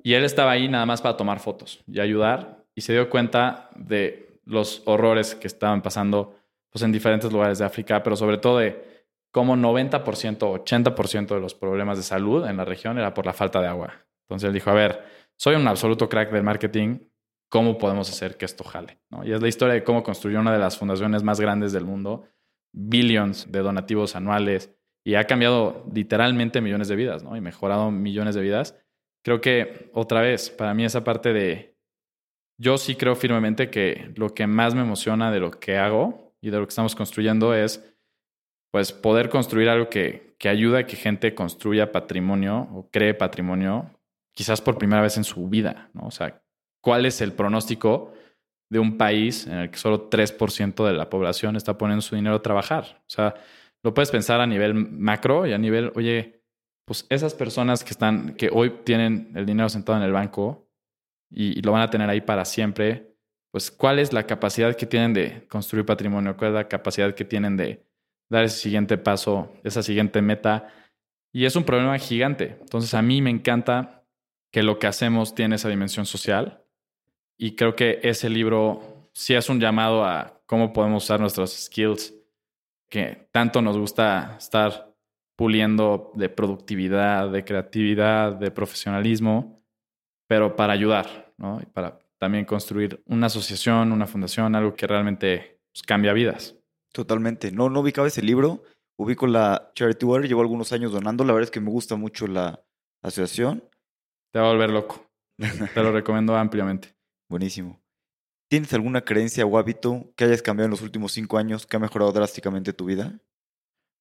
[0.02, 3.70] y él estaba ahí nada más para tomar fotos y ayudar, y se dio cuenta
[3.76, 6.36] de los horrores que estaban pasando
[6.72, 8.89] pues, en diferentes lugares de África, pero sobre todo de
[9.32, 13.62] cómo 90%, 80% de los problemas de salud en la región era por la falta
[13.62, 13.94] de agua.
[14.28, 15.04] Entonces él dijo, a ver,
[15.38, 17.00] soy un absoluto crack del marketing,
[17.50, 19.00] cómo podemos hacer que esto jale.
[19.10, 19.26] ¿no?
[19.26, 22.26] Y es la historia de cómo construyó una de las fundaciones más grandes del mundo,
[22.72, 27.36] billions de donativos anuales, y ha cambiado literalmente millones de vidas, ¿no?
[27.36, 28.78] Y mejorado millones de vidas.
[29.24, 31.76] Creo que, otra vez, para mí esa parte de...
[32.60, 36.50] Yo sí creo firmemente que lo que más me emociona de lo que hago y
[36.50, 37.98] de lo que estamos construyendo es,
[38.72, 43.90] pues, poder construir algo que, que ayuda a que gente construya patrimonio o cree patrimonio,
[44.34, 46.08] quizás por primera vez en su vida, ¿no?
[46.08, 46.42] O sea,
[46.82, 48.14] cuál es el pronóstico
[48.70, 52.36] de un país en el que solo 3% de la población está poniendo su dinero
[52.36, 53.02] a trabajar.
[53.02, 53.36] O sea,
[53.84, 56.44] lo puedes pensar a nivel macro y a nivel, oye,
[56.86, 60.68] pues esas personas que están, que hoy tienen el dinero sentado en el banco
[61.30, 63.16] y, lo van a tener ahí para siempre,
[63.52, 67.26] pues cuál es la capacidad que tienen de construir patrimonio, cuál es la capacidad que
[67.26, 67.86] tienen de
[68.30, 70.68] dar ese siguiente paso, esa siguiente meta.
[71.32, 72.58] Y es un problema gigante.
[72.62, 74.04] Entonces a mí me encanta
[74.52, 76.64] que lo que hacemos tiene esa dimensión social
[77.38, 82.14] y creo que ese libro sí es un llamado a cómo podemos usar nuestros skills
[82.90, 84.94] que tanto nos gusta estar
[85.36, 89.64] puliendo de productividad, de creatividad, de profesionalismo,
[90.28, 91.62] pero para ayudar, ¿no?
[91.62, 96.59] Y para también construir una asociación, una fundación, algo que realmente pues, cambia vidas.
[96.92, 97.52] Totalmente.
[97.52, 98.64] No, no ubicaba ese libro.
[98.98, 101.24] Ubico la Charity Water, llevo algunos años donando.
[101.24, 102.64] La verdad es que me gusta mucho la
[103.02, 103.64] asociación.
[104.32, 105.10] Te va a volver loco.
[105.74, 106.96] Te lo recomiendo ampliamente.
[107.30, 107.82] Buenísimo.
[108.50, 111.80] ¿Tienes alguna creencia o hábito que hayas cambiado en los últimos cinco años que ha
[111.80, 113.20] mejorado drásticamente tu vida?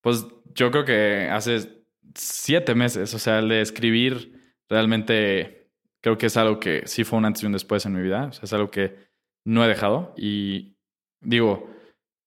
[0.00, 1.84] Pues yo creo que hace
[2.14, 5.70] siete meses, o sea, el de escribir realmente
[6.00, 8.26] creo que es algo que sí fue un antes y un después en mi vida.
[8.26, 8.96] O sea, es algo que
[9.44, 10.14] no he dejado.
[10.16, 10.76] Y
[11.20, 11.70] digo,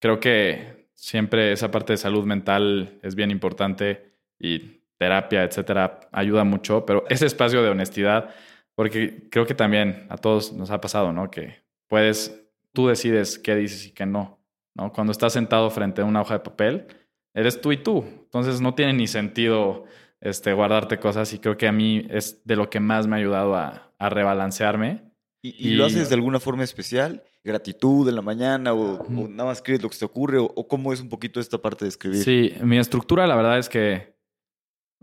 [0.02, 6.44] creo que siempre esa parte de salud mental es bien importante y terapia, etcétera, ayuda
[6.44, 6.86] mucho.
[6.86, 8.32] Pero ese espacio de honestidad,
[8.76, 11.32] porque creo que también a todos nos ha pasado, ¿no?
[11.32, 12.44] Que puedes,
[12.74, 14.40] tú decides qué dices y qué no,
[14.76, 14.92] ¿no?
[14.92, 16.88] Cuando estás sentado frente a una hoja de papel,
[17.34, 18.04] eres tú y tú.
[18.08, 19.86] Entonces no tiene ni sentido
[20.20, 23.20] este, guardarte cosas y creo que a mí es de lo que más me ha
[23.20, 25.11] ayudado a, a rebalancearme.
[25.44, 27.24] ¿Y, lo haces de alguna forma especial?
[27.44, 30.38] ¿Gratitud en la mañana o, nada más escribes lo que se te ocurre?
[30.38, 32.24] O, o, cómo es un poquito esta parte de escribir?
[32.24, 34.16] Sí, mi estructura la verdad es que,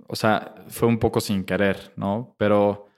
[0.06, 2.36] o sea, fue un poco sin querer, ¿no?
[2.38, 2.88] Pero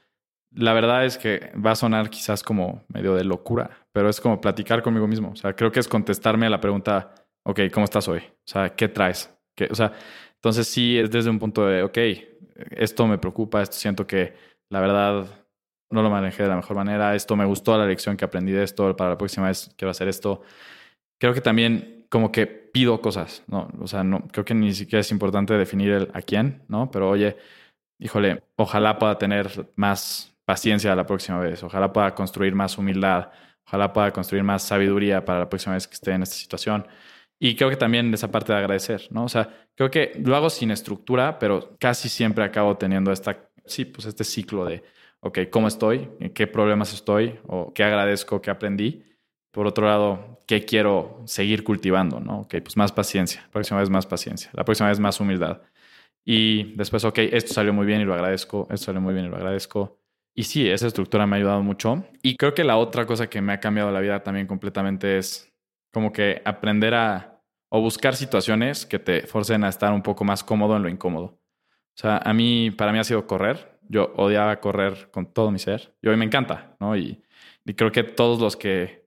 [0.53, 4.41] la verdad es que va a sonar quizás como medio de locura, pero es como
[4.41, 5.31] platicar conmigo mismo.
[5.31, 7.15] O sea, creo que es contestarme a la pregunta,
[7.45, 8.19] ok, ¿cómo estás hoy?
[8.19, 9.33] O sea, ¿qué traes?
[9.55, 9.93] ¿Qué, o sea,
[10.35, 11.99] entonces sí es desde un punto de, ok,
[12.73, 14.35] esto me preocupa, esto siento que
[14.71, 15.27] la verdad
[15.91, 18.65] no lo manejé de la mejor manera, esto me gustó la lección que aprendí de
[18.65, 20.43] esto, para la próxima vez quiero hacer esto.
[21.19, 23.69] Creo que también como que pido cosas, ¿no?
[23.81, 26.91] O sea, no, creo que ni siquiera es importante definir el a quién, ¿no?
[26.91, 27.37] Pero oye,
[27.99, 33.31] híjole, ojalá pueda tener más paciencia la próxima vez, ojalá pueda construir más humildad,
[33.67, 36.87] ojalá pueda construir más sabiduría para la próxima vez que esté en esta situación.
[37.39, 39.25] Y creo que también esa parte de agradecer, ¿no?
[39.25, 43.85] O sea, creo que lo hago sin estructura, pero casi siempre acabo teniendo esta, sí,
[43.85, 44.83] pues este ciclo de,
[45.21, 46.09] ok, ¿cómo estoy?
[46.21, 47.39] ¿En qué problemas estoy?
[47.47, 48.41] ¿O qué agradezco?
[48.41, 49.05] ¿Qué aprendí?
[49.51, 52.21] Por otro lado, ¿qué quiero seguir cultivando?
[52.21, 52.41] ¿no?
[52.41, 53.43] Ok, pues más paciencia.
[53.43, 54.51] La próxima vez más paciencia.
[54.55, 55.63] La próxima vez más humildad.
[56.25, 58.69] Y después, ok, esto salió muy bien y lo agradezco.
[58.71, 59.99] Esto salió muy bien y lo agradezco.
[60.35, 62.05] Y sí, esa estructura me ha ayudado mucho.
[62.23, 65.53] Y creo que la otra cosa que me ha cambiado la vida también completamente es
[65.93, 67.31] como que aprender a
[67.71, 71.25] o buscar situaciones que te forcen a estar un poco más cómodo en lo incómodo.
[71.25, 73.79] O sea, a mí, para mí ha sido correr.
[73.91, 76.97] Yo odiaba correr con todo mi ser y hoy me encanta, ¿no?
[76.97, 77.23] Y,
[77.77, 79.07] creo que todos los que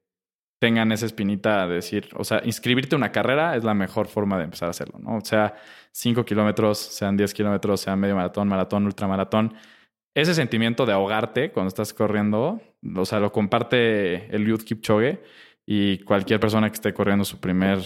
[0.60, 4.38] tengan esa espinita de decir, o sea, inscribirte a una carrera es la mejor forma
[4.38, 5.18] de empezar a hacerlo, ¿no?
[5.18, 5.56] O sea,
[5.92, 9.56] 5 kilómetros, sean 10 kilómetros, sean medio maratón, maratón, ultramaratón.
[10.16, 12.62] Ese sentimiento de ahogarte cuando estás corriendo,
[12.96, 15.22] o sea, lo comparte el Youth Kipchoge
[15.66, 17.80] y cualquier persona que esté corriendo su primer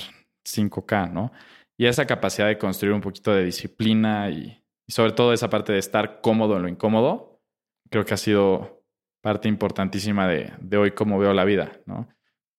[0.45, 1.31] 5K, ¿no?
[1.77, 5.79] Y esa capacidad de construir un poquito de disciplina y, sobre todo esa parte de
[5.79, 7.41] estar cómodo en lo incómodo,
[7.89, 8.83] creo que ha sido
[9.21, 12.07] parte importantísima de, hoy cómo veo la vida, ¿no?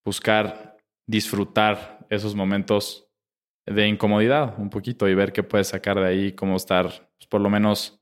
[0.05, 0.77] Buscar
[1.07, 3.09] disfrutar esos momentos
[3.65, 6.85] de incomodidad un poquito y ver qué puedes sacar de ahí, cómo estar
[7.17, 7.99] pues, por lo menos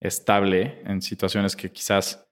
[0.00, 2.26] estable en situaciones que quizás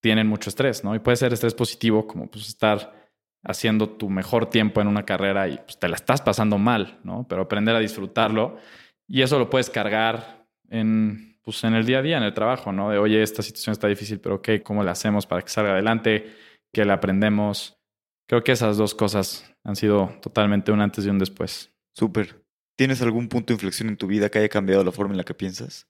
[0.00, 0.94] tienen mucho estrés, ¿no?
[0.94, 3.10] Y puede ser estrés positivo, como pues estar
[3.42, 7.26] haciendo tu mejor tiempo en una carrera y pues, te la estás pasando mal, ¿no?
[7.28, 8.58] Pero aprender a disfrutarlo
[9.06, 10.39] y eso lo puedes cargar
[10.70, 12.90] en, pues, en el día a día, en el trabajo, ¿no?
[12.90, 16.34] De, oye, esta situación está difícil, pero ok, ¿cómo le hacemos para que salga adelante?
[16.72, 17.78] ¿Qué le aprendemos?
[18.26, 21.74] Creo que esas dos cosas han sido totalmente un antes y un después.
[21.94, 22.42] Súper.
[22.76, 25.24] ¿Tienes algún punto de inflexión en tu vida que haya cambiado la forma en la
[25.24, 25.86] que piensas?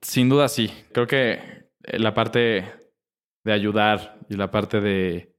[0.00, 0.70] Sin duda sí.
[0.92, 2.64] Creo que la parte
[3.44, 5.38] de ayudar y la parte de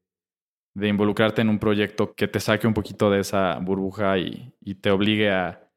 [0.74, 4.92] de involucrarte en un proyecto que te saque un poquito de esa burbuja y, te
[4.92, 5.68] obligue a,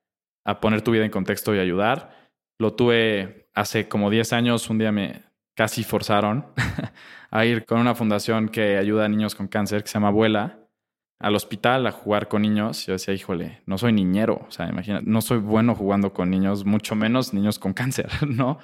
[0.61, 2.22] poner tu vida en contexto y ayudar.
[2.63, 6.47] Lo tuve hace como 10 años, un día me casi forzaron
[7.33, 10.61] a ir con una fundación que ayuda a niños con cáncer, que se llama Abuela,
[11.19, 12.87] al hospital a jugar con niños.
[12.87, 16.65] Yo decía, híjole, no soy niñero, o sea, imagina, no soy bueno jugando con niños,
[16.65, 18.61] mucho menos niños con cáncer, ¿no?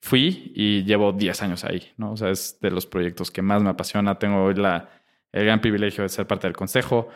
[0.00, 2.12] Fui y llevo 10 años ahí, ¿no?
[2.12, 4.20] O sea, es de los proyectos que más me apasiona.
[4.20, 4.88] Tengo hoy la
[5.32, 7.08] el gran privilegio de ser parte del consejo,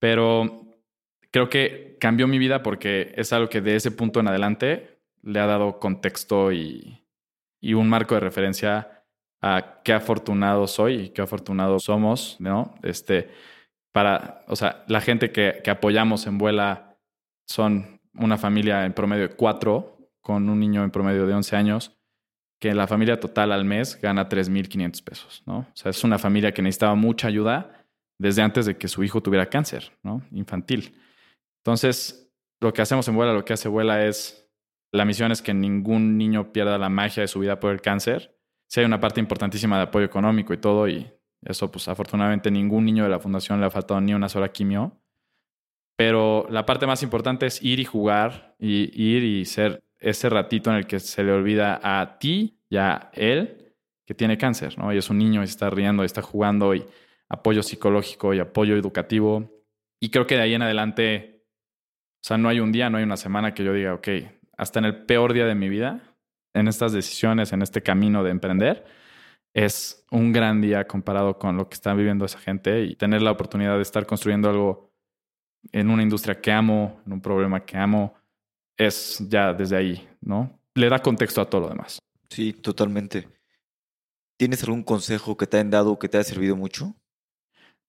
[0.00, 0.66] pero
[1.30, 5.40] creo que cambió mi vida porque es algo que de ese punto en adelante le
[5.40, 7.04] ha dado contexto y,
[7.60, 9.04] y un marco de referencia
[9.42, 12.74] a qué afortunado soy y qué afortunado somos, ¿no?
[12.82, 13.30] Este,
[13.92, 16.98] para, o sea, la gente que, que apoyamos en Vuela
[17.48, 21.96] son una familia en promedio de cuatro, con un niño en promedio de 11 años,
[22.60, 25.60] que la familia total al mes gana 3.500 pesos, ¿no?
[25.60, 27.86] O sea, es una familia que necesitaba mucha ayuda
[28.18, 30.22] desde antes de que su hijo tuviera cáncer, ¿no?
[30.30, 30.94] Infantil.
[31.64, 34.39] Entonces, lo que hacemos en Vuela, lo que hace Vuela es,
[34.92, 38.36] la misión es que ningún niño pierda la magia de su vida por el cáncer.
[38.68, 41.12] Sí hay una parte importantísima de apoyo económico y todo, y
[41.42, 45.00] eso, pues afortunadamente ningún niño de la fundación le ha faltado ni una sola quimio.
[45.96, 50.70] Pero la parte más importante es ir y jugar, y ir y ser ese ratito
[50.70, 53.74] en el que se le olvida a ti y a él
[54.06, 54.92] que tiene cáncer, ¿no?
[54.92, 56.84] Y es un niño y está riendo y está jugando y
[57.28, 59.62] apoyo psicológico y apoyo educativo.
[60.00, 61.44] Y creo que de ahí en adelante,
[62.22, 64.08] o sea, no hay un día, no hay una semana que yo diga, ok,
[64.60, 66.02] hasta en el peor día de mi vida,
[66.52, 68.84] en estas decisiones, en este camino de emprender,
[69.54, 73.30] es un gran día comparado con lo que está viviendo esa gente y tener la
[73.30, 74.92] oportunidad de estar construyendo algo
[75.72, 78.14] en una industria que amo, en un problema que amo,
[78.76, 80.60] es ya desde ahí, ¿no?
[80.74, 81.98] Le da contexto a todo lo demás.
[82.28, 83.28] Sí, totalmente.
[84.36, 86.94] ¿Tienes algún consejo que te hayan dado que te haya servido mucho?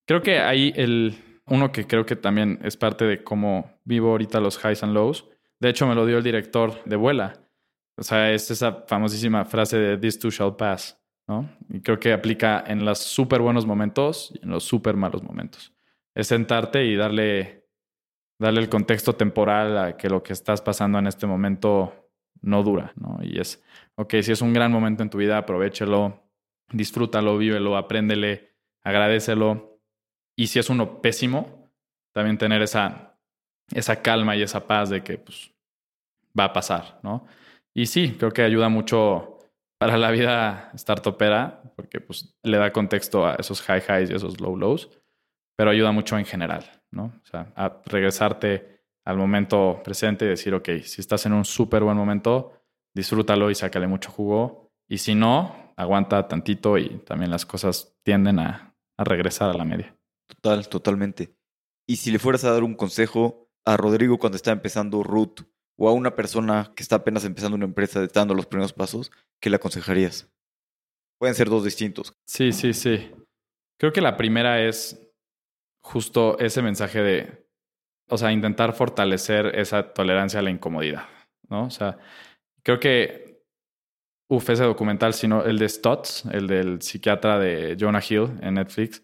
[0.08, 1.18] Creo que ahí el
[1.48, 5.28] uno que creo que también es parte de cómo vivo ahorita los highs and lows.
[5.62, 7.34] De hecho, me lo dio el director de Vuela.
[7.96, 11.00] O sea, es esa famosísima frase de This too shall pass.
[11.28, 11.48] ¿no?
[11.70, 15.72] Y creo que aplica en los súper buenos momentos y en los súper malos momentos.
[16.16, 17.68] Es sentarte y darle,
[18.40, 22.10] darle el contexto temporal a que lo que estás pasando en este momento
[22.42, 23.20] no dura, ¿no?
[23.22, 23.64] Y es,
[23.96, 26.24] ok, si es un gran momento en tu vida, aprovechelo,
[26.72, 28.50] disfrútalo, vívelo, apréndele,
[28.82, 29.80] agradecelo.
[30.36, 31.72] Y si es uno pésimo,
[32.14, 33.11] también tener esa,
[33.74, 35.52] esa calma y esa paz de que pues,
[36.38, 37.26] va a pasar, ¿no?
[37.74, 39.40] Y sí, creo que ayuda mucho
[39.78, 44.40] para la vida startupera, porque pues le da contexto a esos high highs y esos
[44.40, 44.90] low lows,
[45.56, 47.06] pero ayuda mucho en general, ¿no?
[47.24, 51.84] O sea, a regresarte al momento presente y decir, ok, si estás en un súper
[51.84, 52.54] buen momento,
[52.94, 54.72] disfrútalo y sácale mucho jugo.
[54.88, 59.66] Y si no, aguanta tantito y también las cosas tienden a, a regresar a la
[59.66, 59.96] media.
[60.28, 61.34] Total, totalmente.
[61.88, 65.42] Y si le fueras a dar un consejo a Rodrigo cuando está empezando Root
[65.78, 69.50] o a una persona que está apenas empezando una empresa, dando los primeros pasos, ¿qué
[69.50, 70.30] le aconsejarías?
[71.20, 72.14] Pueden ser dos distintos.
[72.26, 73.12] Sí, sí, sí.
[73.80, 75.12] Creo que la primera es
[75.84, 77.48] justo ese mensaje de,
[78.10, 81.08] o sea, intentar fortalecer esa tolerancia a la incomodidad,
[81.50, 81.66] ¿no?
[81.66, 81.98] O sea,
[82.64, 83.44] creo que,
[84.30, 89.04] uf, ese documental, sino el de Stotts, el del psiquiatra de Jonah Hill en Netflix,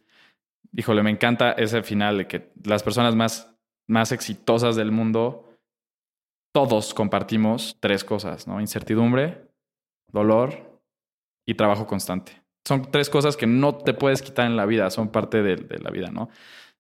[0.74, 3.57] híjole, me encanta ese final de que las personas más,
[3.88, 5.48] más exitosas del mundo
[6.58, 8.60] todos compartimos tres cosas, ¿no?
[8.60, 9.48] Incertidumbre,
[10.12, 10.82] dolor
[11.46, 12.42] y trabajo constante.
[12.68, 15.78] Son tres cosas que no te puedes quitar en la vida, son parte de, de,
[15.78, 16.30] la vida, ¿no?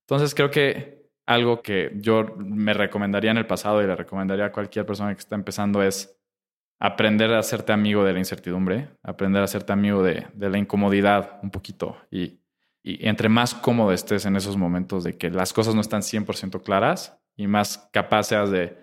[0.01, 4.51] Entonces creo que algo que yo me recomendaría en el pasado y le recomendaría a
[4.51, 6.19] cualquier persona que está empezando es
[6.81, 11.39] aprender a hacerte amigo de la incertidumbre, aprender a hacerte amigo de, de la incomodidad
[11.43, 12.39] un poquito y,
[12.87, 16.63] y entre más cómodo estés en esos momentos de que las cosas no están 100%
[16.63, 18.77] claras y más capaz seas de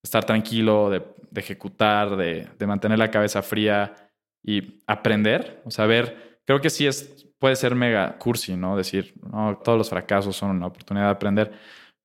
[0.00, 1.02] estar tranquilo, de,
[1.34, 4.12] ejecutar, de, mantener la cabeza fría
[4.44, 5.60] y aprender.
[5.64, 8.76] O sea, ver, creo que sí es, puede ser mega cursi, ¿no?
[8.76, 11.52] Decir, no, todos los fracasos son una oportunidad de aprender.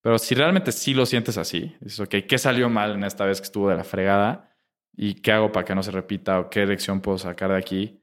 [0.02, 3.40] Pero si realmente sí lo sientes así, dices, ok, ¿qué salió mal en esta vez
[3.40, 4.56] que estuvo de la fregada?
[4.92, 6.40] ¿Y qué hago para que no se repita?
[6.40, 8.02] ¿O qué lección puedo sacar de aquí?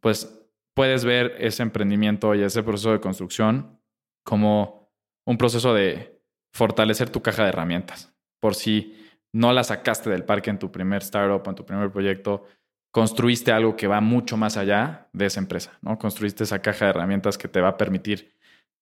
[0.00, 0.45] Pues
[0.76, 3.80] puedes ver ese emprendimiento y ese proceso de construcción
[4.22, 4.92] como
[5.24, 6.20] un proceso de
[6.52, 8.14] fortalecer tu caja de herramientas.
[8.40, 8.94] Por si
[9.32, 12.44] no la sacaste del parque en tu primer startup o en tu primer proyecto,
[12.92, 15.98] construiste algo que va mucho más allá de esa empresa, ¿no?
[15.98, 18.34] Construiste esa caja de herramientas que te va a permitir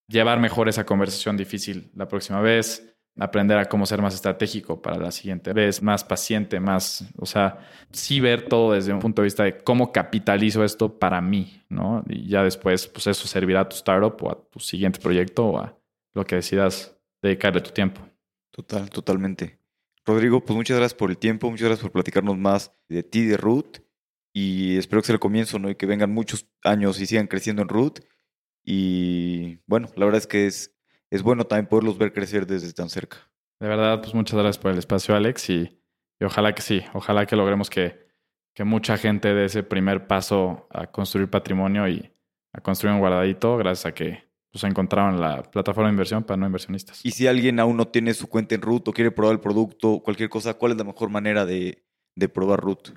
[0.08, 4.98] llevar mejor esa conversación difícil la próxima vez, aprender a cómo ser más estratégico para
[4.98, 7.58] la siguiente vez, más paciente, más, o sea,
[7.92, 12.04] sí ver todo desde un punto de vista de cómo capitalizo esto para mí, ¿no?
[12.08, 15.58] Y ya después, pues eso servirá a tu startup o a tu siguiente proyecto o
[15.58, 15.78] a
[16.12, 18.00] lo que decidas dedicarle tu tiempo.
[18.50, 19.58] Total, totalmente.
[20.04, 23.36] Rodrigo, pues muchas gracias por el tiempo, muchas gracias por platicarnos más de ti, de
[23.36, 23.78] Root.
[24.32, 25.70] Y espero que sea el comienzo, ¿no?
[25.70, 28.00] Y que vengan muchos años y sigan creciendo en Root.
[28.64, 30.73] Y bueno, la verdad es que es,
[31.14, 33.18] es bueno también poderlos ver crecer desde tan cerca.
[33.60, 35.48] De verdad, pues muchas gracias por el espacio, Alex.
[35.50, 35.80] Y,
[36.20, 38.08] y ojalá que sí, ojalá que logremos que,
[38.54, 42.12] que mucha gente dé ese primer paso a construir patrimonio y
[42.52, 46.46] a construir un guardadito, gracias a que pues encontraron la plataforma de inversión para no
[46.46, 47.04] inversionistas.
[47.04, 50.00] Y si alguien aún no tiene su cuenta en Root o quiere probar el producto,
[50.00, 51.84] cualquier cosa, ¿cuál es la mejor manera de,
[52.14, 52.92] de probar Root?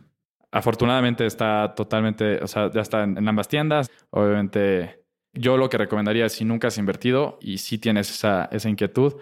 [0.52, 3.90] Afortunadamente está totalmente, o sea, ya está en, ambas tiendas.
[4.12, 5.07] Obviamente,
[5.38, 9.16] yo lo que recomendaría es si nunca has invertido y si tienes esa, esa inquietud,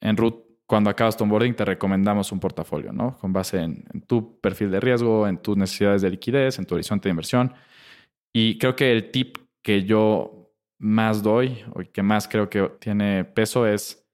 [0.00, 3.16] en Root, cuando acabas tu onboarding, te recomendamos un portafolio, ¿no?
[3.18, 6.74] Con base en, en tu perfil de riesgo, en tus necesidades de liquidez, en tu
[6.74, 7.54] horizonte de inversión.
[8.32, 13.24] Y creo que el tip que yo más doy o que más creo que tiene
[13.24, 14.06] peso es,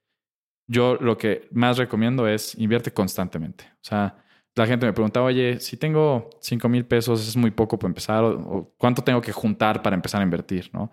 [0.67, 3.65] yo lo que más recomiendo es invierte constantemente.
[3.75, 4.25] O sea,
[4.55, 8.25] la gente me pregunta, oye, si tengo 5 mil pesos, es muy poco para empezar,
[8.25, 10.91] o, cuánto tengo que juntar para empezar a invertir, ¿no?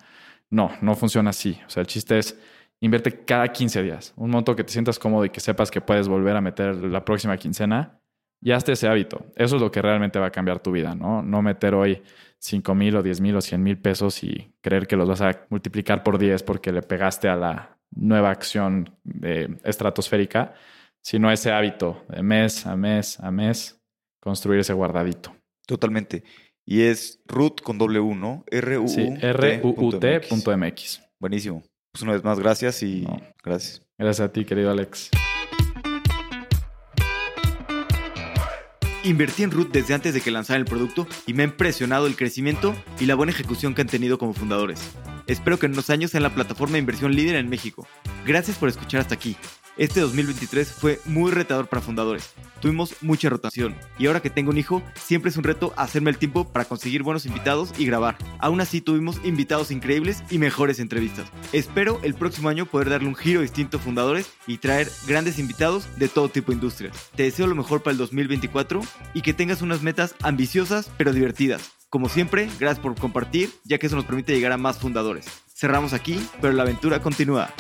[0.52, 1.60] No, no funciona así.
[1.66, 2.40] O sea, el chiste es
[2.82, 6.08] invierte cada 15 días, un monto que te sientas cómodo y que sepas que puedes
[6.08, 8.00] volver a meter la próxima quincena
[8.42, 9.26] y hazte ese hábito.
[9.36, 11.22] Eso es lo que realmente va a cambiar tu vida, ¿no?
[11.22, 12.02] No meter hoy
[12.40, 15.46] 5 mil o 10 mil o 100 mil pesos y creer que los vas a
[15.50, 20.56] multiplicar por 10 porque le pegaste a la nueva acción de estratosférica,
[21.02, 23.80] sino ese hábito de mes a mes a mes
[24.20, 25.36] construir ese guardadito.
[25.68, 26.24] Totalmente.
[26.72, 28.46] Y es root con doble U, ¿no?
[28.50, 31.02] r u Sí, ruut.mx.
[31.20, 31.64] Buenísimo.
[31.92, 33.20] Pues una vez más, gracias y No.
[33.44, 33.82] gracias.
[33.98, 35.10] Gracias a ti, querido Alex.
[39.04, 42.16] Invertí en Root desde antes de que lanzaran el producto y me ha impresionado el
[42.16, 44.80] crecimiento y la buena ejecución que han tenido como fundadores.
[45.28, 47.86] Espero que en unos años sean la plataforma de inversión líder en México.
[48.26, 49.36] Gracias por escuchar hasta aquí.
[49.82, 52.36] Este 2023 fue muy retador para fundadores.
[52.60, 56.20] Tuvimos mucha rotación y ahora que tengo un hijo, siempre es un reto hacerme el
[56.20, 58.16] tiempo para conseguir buenos invitados y grabar.
[58.38, 61.26] Aún así tuvimos invitados increíbles y mejores entrevistas.
[61.52, 65.88] Espero el próximo año poder darle un giro distinto a fundadores y traer grandes invitados
[65.98, 67.10] de todo tipo de industrias.
[67.16, 68.82] Te deseo lo mejor para el 2024
[69.16, 71.72] y que tengas unas metas ambiciosas pero divertidas.
[71.90, 75.26] Como siempre, gracias por compartir, ya que eso nos permite llegar a más fundadores.
[75.48, 77.52] Cerramos aquí, pero la aventura continúa.